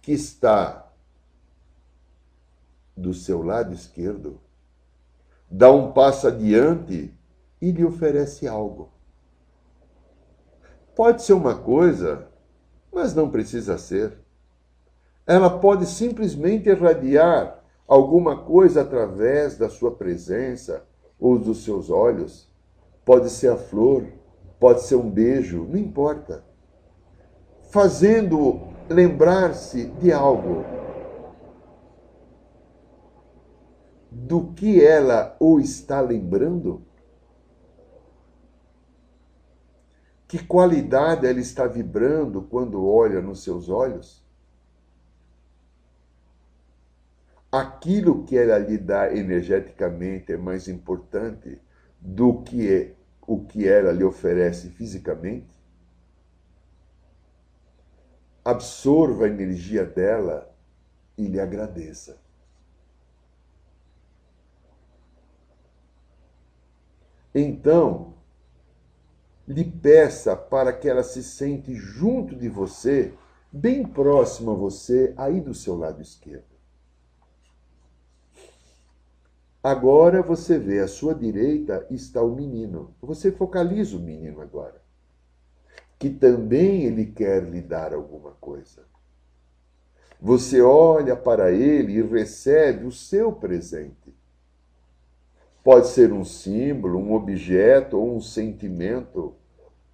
que 0.00 0.12
está 0.12 0.89
do 3.00 3.14
seu 3.14 3.42
lado 3.42 3.72
esquerdo 3.72 4.40
dá 5.50 5.70
um 5.70 5.90
passo 5.90 6.28
adiante 6.28 7.12
e 7.60 7.72
lhe 7.72 7.84
oferece 7.84 8.46
algo. 8.46 8.90
Pode 10.94 11.22
ser 11.22 11.32
uma 11.32 11.56
coisa, 11.56 12.28
mas 12.92 13.14
não 13.14 13.28
precisa 13.28 13.76
ser. 13.76 14.16
Ela 15.26 15.58
pode 15.58 15.86
simplesmente 15.86 16.68
irradiar 16.68 17.62
alguma 17.86 18.36
coisa 18.36 18.82
através 18.82 19.56
da 19.58 19.68
sua 19.68 19.90
presença 19.90 20.84
ou 21.18 21.38
dos 21.38 21.64
seus 21.64 21.90
olhos. 21.90 22.48
Pode 23.04 23.30
ser 23.30 23.48
a 23.48 23.56
flor, 23.56 24.06
pode 24.58 24.82
ser 24.82 24.96
um 24.96 25.10
beijo, 25.10 25.64
não 25.64 25.78
importa. 25.78 26.44
Fazendo 27.70 28.60
lembrar-se 28.88 29.86
de 29.86 30.12
algo. 30.12 30.64
Do 34.10 34.52
que 34.52 34.84
ela 34.84 35.36
ou 35.38 35.60
está 35.60 36.00
lembrando? 36.00 36.82
Que 40.26 40.44
qualidade 40.44 41.26
ela 41.26 41.40
está 41.40 41.66
vibrando 41.66 42.42
quando 42.42 42.84
olha 42.86 43.20
nos 43.20 43.42
seus 43.42 43.68
olhos? 43.68 44.24
aquilo 47.50 48.22
que 48.24 48.38
ela 48.38 48.58
lhe 48.58 48.78
dá 48.78 49.12
energeticamente 49.12 50.32
é 50.32 50.36
mais 50.36 50.68
importante 50.68 51.60
do 52.00 52.42
que 52.42 52.72
é 52.72 52.94
o 53.26 53.44
que 53.44 53.66
ela 53.66 53.92
lhe 53.92 54.04
oferece 54.04 54.70
fisicamente? 54.70 55.58
Absorva 58.44 59.24
a 59.24 59.28
energia 59.28 59.84
dela 59.84 60.54
e 61.16 61.26
lhe 61.26 61.40
agradeça. 61.40 62.19
Então, 67.34 68.14
lhe 69.46 69.64
peça 69.64 70.36
para 70.36 70.72
que 70.72 70.88
ela 70.88 71.02
se 71.02 71.22
sente 71.22 71.74
junto 71.74 72.36
de 72.36 72.48
você, 72.48 73.12
bem 73.52 73.84
próximo 73.84 74.52
a 74.52 74.54
você, 74.54 75.12
aí 75.16 75.40
do 75.40 75.54
seu 75.54 75.76
lado 75.76 76.00
esquerdo. 76.00 76.50
Agora 79.62 80.22
você 80.22 80.58
vê 80.58 80.80
à 80.80 80.88
sua 80.88 81.14
direita 81.14 81.86
está 81.90 82.22
o 82.22 82.34
menino. 82.34 82.94
Você 83.02 83.30
focaliza 83.30 83.96
o 83.96 84.00
menino 84.00 84.40
agora. 84.40 84.80
Que 85.98 86.08
também 86.08 86.84
ele 86.84 87.04
quer 87.04 87.42
lhe 87.42 87.60
dar 87.60 87.92
alguma 87.92 88.30
coisa. 88.40 88.84
Você 90.18 90.62
olha 90.62 91.14
para 91.14 91.52
ele 91.52 91.92
e 91.92 92.02
recebe 92.02 92.86
o 92.86 92.92
seu 92.92 93.32
presente. 93.32 94.14
Pode 95.62 95.88
ser 95.88 96.12
um 96.12 96.24
símbolo, 96.24 96.98
um 96.98 97.12
objeto 97.12 97.98
ou 97.98 98.16
um 98.16 98.20
sentimento, 98.20 99.34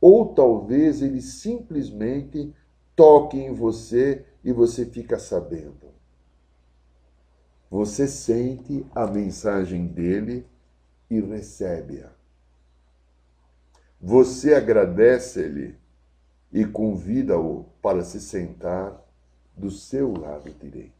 ou 0.00 0.34
talvez 0.34 1.02
ele 1.02 1.20
simplesmente 1.20 2.54
toque 2.94 3.36
em 3.38 3.52
você 3.52 4.24
e 4.44 4.52
você 4.52 4.86
fica 4.86 5.18
sabendo. 5.18 5.94
Você 7.68 8.06
sente 8.06 8.86
a 8.94 9.06
mensagem 9.06 9.86
dele 9.86 10.46
e 11.10 11.20
recebe-a. 11.20 12.10
Você 14.00 14.54
agradece-lhe 14.54 15.74
e 16.52 16.64
convida-o 16.64 17.64
para 17.82 18.04
se 18.04 18.20
sentar 18.20 19.02
do 19.56 19.70
seu 19.70 20.12
lado 20.12 20.50
direito. 20.52 20.95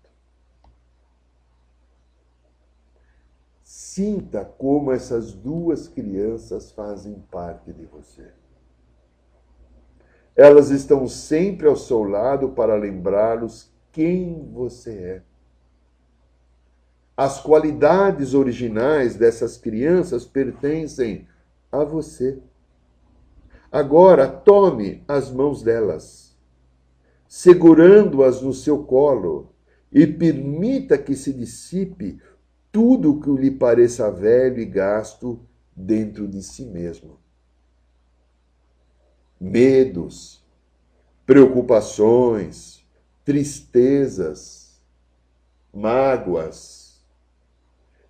Sinta 3.97 4.45
como 4.45 4.93
essas 4.93 5.33
duas 5.33 5.89
crianças 5.89 6.71
fazem 6.71 7.15
parte 7.31 7.73
de 7.73 7.87
você. 7.87 8.31
Elas 10.37 10.69
estão 10.69 11.09
sempre 11.09 11.67
ao 11.67 11.77
seu 11.77 12.03
lado 12.03 12.51
para 12.51 12.77
lembrá-los 12.77 13.73
quem 13.91 14.51
você 14.53 14.91
é 14.93 15.23
as 17.17 17.41
qualidades 17.41 18.35
originais 18.35 19.17
dessas 19.17 19.57
crianças 19.57 20.27
pertencem 20.27 21.27
a 21.73 21.83
você. 21.83 22.39
Agora, 23.73 24.29
tome 24.29 25.03
as 25.09 25.31
mãos 25.31 25.63
delas, 25.63 26.37
segurando-as 27.27 28.43
no 28.43 28.53
seu 28.53 28.85
colo, 28.85 29.55
e 29.91 30.07
permita 30.07 30.99
que 30.99 31.15
se 31.15 31.33
dissipe 31.33 32.21
tudo 32.77 33.13
o 33.13 33.21
que 33.23 33.31
lhe 33.31 33.51
pareça 33.51 34.11
velho 34.11 34.61
e 34.61 34.67
gasto 34.67 35.41
dentro 35.75 36.29
de 36.29 36.43
si 36.43 36.67
mesmo. 36.67 37.19
Medos, 39.41 40.45
preocupações, 41.25 42.85
tristezas, 43.25 44.79
mágoas, 45.73 47.03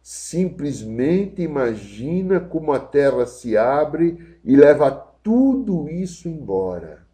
simplesmente 0.02 1.42
imagina 1.42 2.40
como 2.40 2.72
a 2.72 2.80
terra 2.80 3.24
se 3.24 3.56
abre 3.56 4.36
e 4.42 4.56
leva 4.56 4.90
tudo 4.90 5.88
isso 5.88 6.28
embora. 6.28 7.06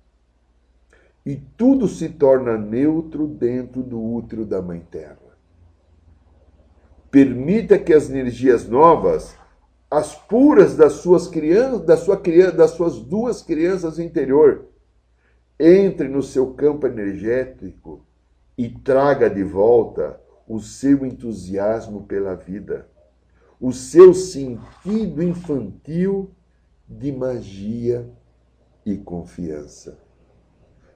E 1.26 1.36
tudo 1.36 1.86
se 1.86 2.08
torna 2.08 2.56
neutro 2.56 3.26
dentro 3.26 3.82
do 3.82 4.02
útero 4.02 4.46
da 4.46 4.62
Mãe 4.62 4.80
Terra. 4.90 5.31
Permita 7.12 7.78
que 7.78 7.92
as 7.92 8.08
energias 8.08 8.66
novas, 8.66 9.36
as 9.90 10.14
puras 10.14 10.74
das 10.74 10.94
suas 10.94 11.28
crianças, 11.28 11.84
da 11.84 11.94
sua 11.94 12.16
criança, 12.16 12.56
das 12.56 12.70
suas 12.70 12.98
duas 13.00 13.42
crianças 13.42 13.98
interior, 13.98 14.64
entre 15.60 16.08
no 16.08 16.22
seu 16.22 16.54
campo 16.54 16.86
energético 16.86 18.02
e 18.56 18.70
traga 18.70 19.28
de 19.28 19.44
volta 19.44 20.18
o 20.48 20.58
seu 20.58 21.04
entusiasmo 21.04 22.04
pela 22.04 22.34
vida, 22.34 22.88
o 23.60 23.72
seu 23.72 24.14
sentido 24.14 25.22
infantil 25.22 26.30
de 26.88 27.12
magia 27.12 28.08
e 28.86 28.96
confiança. 28.96 29.98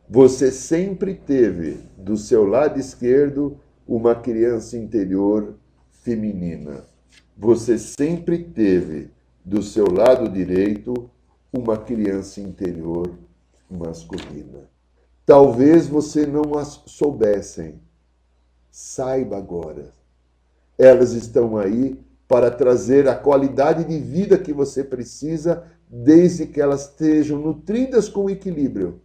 Você 0.09 0.51
sempre 0.51 1.15
teve 1.15 1.79
do 1.99 2.17
seu 2.17 2.47
lado 2.47 2.81
esquerdo 2.81 3.61
uma 3.87 4.15
criança 4.15 4.79
interior 4.79 5.59
feminina. 6.07 6.85
Você 7.37 7.77
sempre 7.77 8.39
teve 8.39 9.11
do 9.45 9.61
seu 9.61 9.91
lado 9.91 10.29
direito 10.29 11.11
uma 11.53 11.77
criança 11.77 12.41
interior 12.41 13.13
masculina. 13.69 14.71
Talvez 15.27 15.89
você 15.89 16.25
não 16.25 16.57
as 16.57 16.81
soubessem, 16.87 17.81
Saiba 18.71 19.39
agora. 19.39 19.91
Elas 20.77 21.13
estão 21.13 21.57
aí 21.57 21.99
para 22.29 22.51
trazer 22.51 23.09
a 23.09 23.15
qualidade 23.15 23.85
de 23.85 23.99
vida 23.99 24.37
que 24.37 24.53
você 24.53 24.85
precisa, 24.85 25.65
desde 25.89 26.47
que 26.47 26.61
elas 26.61 26.83
estejam 26.83 27.39
nutridas 27.39 28.07
com 28.07 28.29
equilíbrio, 28.29 29.01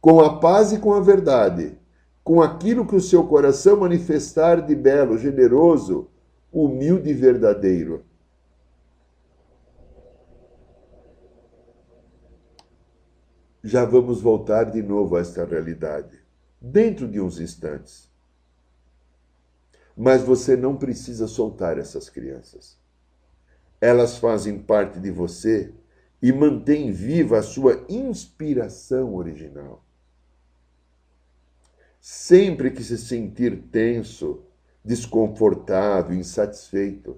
com 0.00 0.22
a 0.22 0.38
paz 0.38 0.72
e 0.72 0.78
com 0.78 0.94
a 0.94 1.00
verdade, 1.00 1.76
com 2.24 2.40
aquilo 2.40 2.86
que 2.86 2.94
o 2.94 3.00
seu 3.00 3.26
coração 3.26 3.80
manifestar 3.80 4.64
de 4.64 4.74
belo, 4.74 5.18
generoso, 5.18 6.08
humilde 6.52 7.10
e 7.10 7.14
verdadeiro. 7.14 8.04
Já 13.64 13.84
vamos 13.84 14.20
voltar 14.20 14.64
de 14.64 14.82
novo 14.82 15.16
a 15.16 15.20
esta 15.20 15.44
realidade, 15.44 16.20
dentro 16.60 17.08
de 17.08 17.20
uns 17.20 17.40
instantes. 17.40 18.10
Mas 19.96 20.22
você 20.22 20.56
não 20.56 20.76
precisa 20.76 21.28
soltar 21.28 21.78
essas 21.78 22.08
crianças. 22.08 22.78
Elas 23.80 24.16
fazem 24.18 24.58
parte 24.58 24.98
de 24.98 25.10
você 25.10 25.72
e 26.20 26.32
mantêm 26.32 26.92
viva 26.92 27.38
a 27.38 27.42
sua 27.42 27.84
inspiração 27.88 29.14
original. 29.14 29.84
Sempre 32.04 32.72
que 32.72 32.82
se 32.82 32.98
sentir 32.98 33.62
tenso, 33.70 34.42
desconfortável, 34.84 36.16
insatisfeito, 36.16 37.16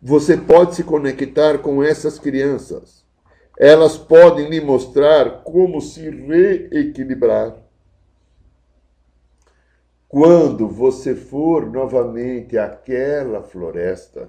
você 0.00 0.36
pode 0.36 0.74
se 0.74 0.84
conectar 0.84 1.56
com 1.60 1.82
essas 1.82 2.18
crianças 2.18 3.02
Elas 3.58 3.96
podem 3.96 4.50
lhe 4.50 4.60
mostrar 4.60 5.42
como 5.42 5.80
se 5.80 6.10
reequilibrar. 6.10 7.56
Quando 10.06 10.68
você 10.68 11.14
for 11.14 11.64
novamente 11.70 12.58
àquela 12.58 13.42
floresta, 13.42 14.28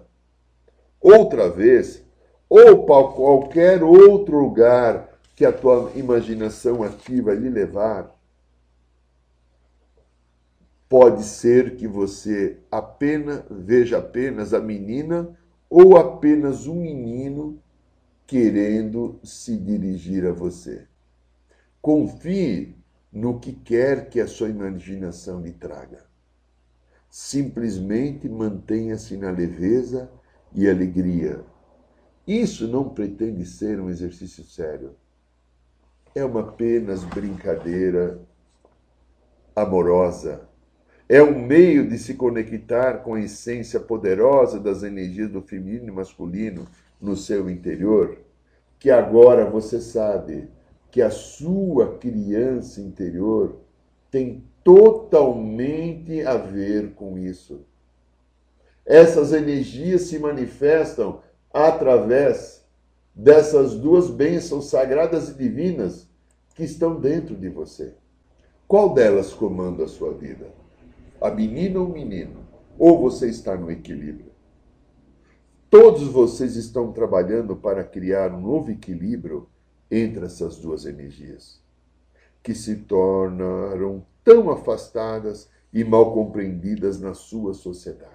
outra 1.01 1.49
vez, 1.49 2.01
ou 2.47 2.85
para 2.85 3.07
qualquer 3.09 3.83
outro 3.83 4.39
lugar 4.39 5.09
que 5.35 5.43
a 5.43 5.51
tua 5.51 5.91
imaginação 5.95 6.81
ativa 6.81 7.33
lhe 7.33 7.49
levar, 7.49 8.14
pode 10.87 11.23
ser 11.23 11.75
que 11.75 11.87
você 11.87 12.57
apenas 12.71 13.43
veja 13.49 13.97
apenas 13.97 14.53
a 14.53 14.59
menina 14.59 15.37
ou 15.69 15.97
apenas 15.97 16.67
um 16.67 16.75
menino 16.75 17.59
querendo 18.27 19.19
se 19.23 19.57
dirigir 19.57 20.25
a 20.25 20.31
você. 20.31 20.87
Confie 21.81 22.75
no 23.11 23.39
que 23.39 23.53
quer 23.53 24.09
que 24.09 24.19
a 24.19 24.27
sua 24.27 24.49
imaginação 24.49 25.41
lhe 25.41 25.51
traga. 25.51 26.05
Simplesmente 27.09 28.27
mantenha-se 28.27 29.15
na 29.15 29.31
leveza 29.31 30.11
e 30.53 30.67
alegria. 30.69 31.43
Isso 32.27 32.67
não 32.67 32.89
pretende 32.89 33.45
ser 33.45 33.79
um 33.79 33.89
exercício 33.89 34.43
sério. 34.43 34.95
É 36.13 36.25
uma 36.25 36.41
apenas 36.41 37.03
brincadeira 37.03 38.19
amorosa. 39.55 40.49
É 41.07 41.21
um 41.21 41.39
meio 41.39 41.87
de 41.87 41.99
se 41.99 42.15
conectar 42.15 43.03
com 43.03 43.13
a 43.13 43.21
essência 43.21 43.79
poderosa 43.79 44.59
das 44.59 44.81
energias 44.81 45.29
do 45.29 45.39
feminino 45.39 45.87
e 45.87 45.91
masculino 45.91 46.67
no 46.99 47.15
seu 47.15 47.47
interior, 47.47 48.17
que 48.79 48.89
agora 48.89 49.45
você 49.45 49.79
sabe 49.79 50.49
que 50.89 51.03
a 51.03 51.11
sua 51.11 51.97
criança 51.97 52.81
interior 52.81 53.57
tem 54.09 54.43
totalmente 54.63 56.21
a 56.23 56.37
ver 56.37 56.93
com 56.95 57.19
isso. 57.19 57.59
Essas 58.83 59.31
energias 59.31 60.03
se 60.03 60.17
manifestam 60.17 61.21
através 61.53 62.65
dessas 63.13 63.75
duas 63.75 64.09
bênçãos 64.09 64.69
sagradas 64.69 65.29
e 65.29 65.33
divinas 65.35 66.09
que 66.55 66.63
estão 66.63 66.99
dentro 66.99 67.35
de 67.35 67.49
você. 67.49 67.93
Qual 68.67 68.93
delas 68.93 69.33
comanda 69.33 69.83
a 69.83 69.87
sua 69.87 70.11
vida? 70.11 70.64
A 71.25 71.31
menina 71.31 71.79
ou 71.79 71.87
o 71.87 71.91
menino? 71.91 72.45
Ou 72.77 73.01
você 73.01 73.27
está 73.27 73.57
no 73.57 73.71
equilíbrio? 73.71 74.31
Todos 75.71 76.03
vocês 76.03 76.55
estão 76.55 76.91
trabalhando 76.91 77.55
para 77.55 77.83
criar 77.83 78.31
um 78.31 78.39
novo 78.39 78.69
equilíbrio 78.69 79.49
entre 79.89 80.23
essas 80.23 80.57
duas 80.57 80.85
energias, 80.85 81.59
que 82.43 82.53
se 82.53 82.75
tornaram 82.75 84.05
tão 84.23 84.51
afastadas 84.51 85.49
e 85.73 85.83
mal 85.83 86.13
compreendidas 86.13 87.01
na 87.01 87.15
sua 87.15 87.55
sociedade. 87.55 88.11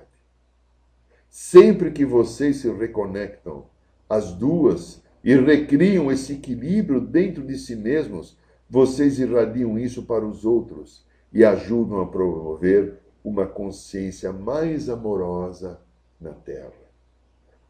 Sempre 1.29 1.91
que 1.91 2.05
vocês 2.05 2.59
se 2.59 2.71
reconectam 2.71 3.65
as 4.09 4.31
duas 4.31 5.03
e 5.25 5.35
recriam 5.35 6.13
esse 6.13 6.35
equilíbrio 6.35 7.01
dentro 7.01 7.45
de 7.45 7.59
si 7.59 7.75
mesmos, 7.75 8.39
vocês 8.69 9.19
irradiam 9.19 9.77
isso 9.77 10.05
para 10.05 10.25
os 10.25 10.45
outros 10.45 11.05
e 11.33 11.45
ajudam 11.45 12.01
a 12.01 12.07
promover 12.07 13.00
uma 13.23 13.47
consciência 13.47 14.33
mais 14.33 14.89
amorosa 14.89 15.81
na 16.21 16.33
Terra. 16.33 16.73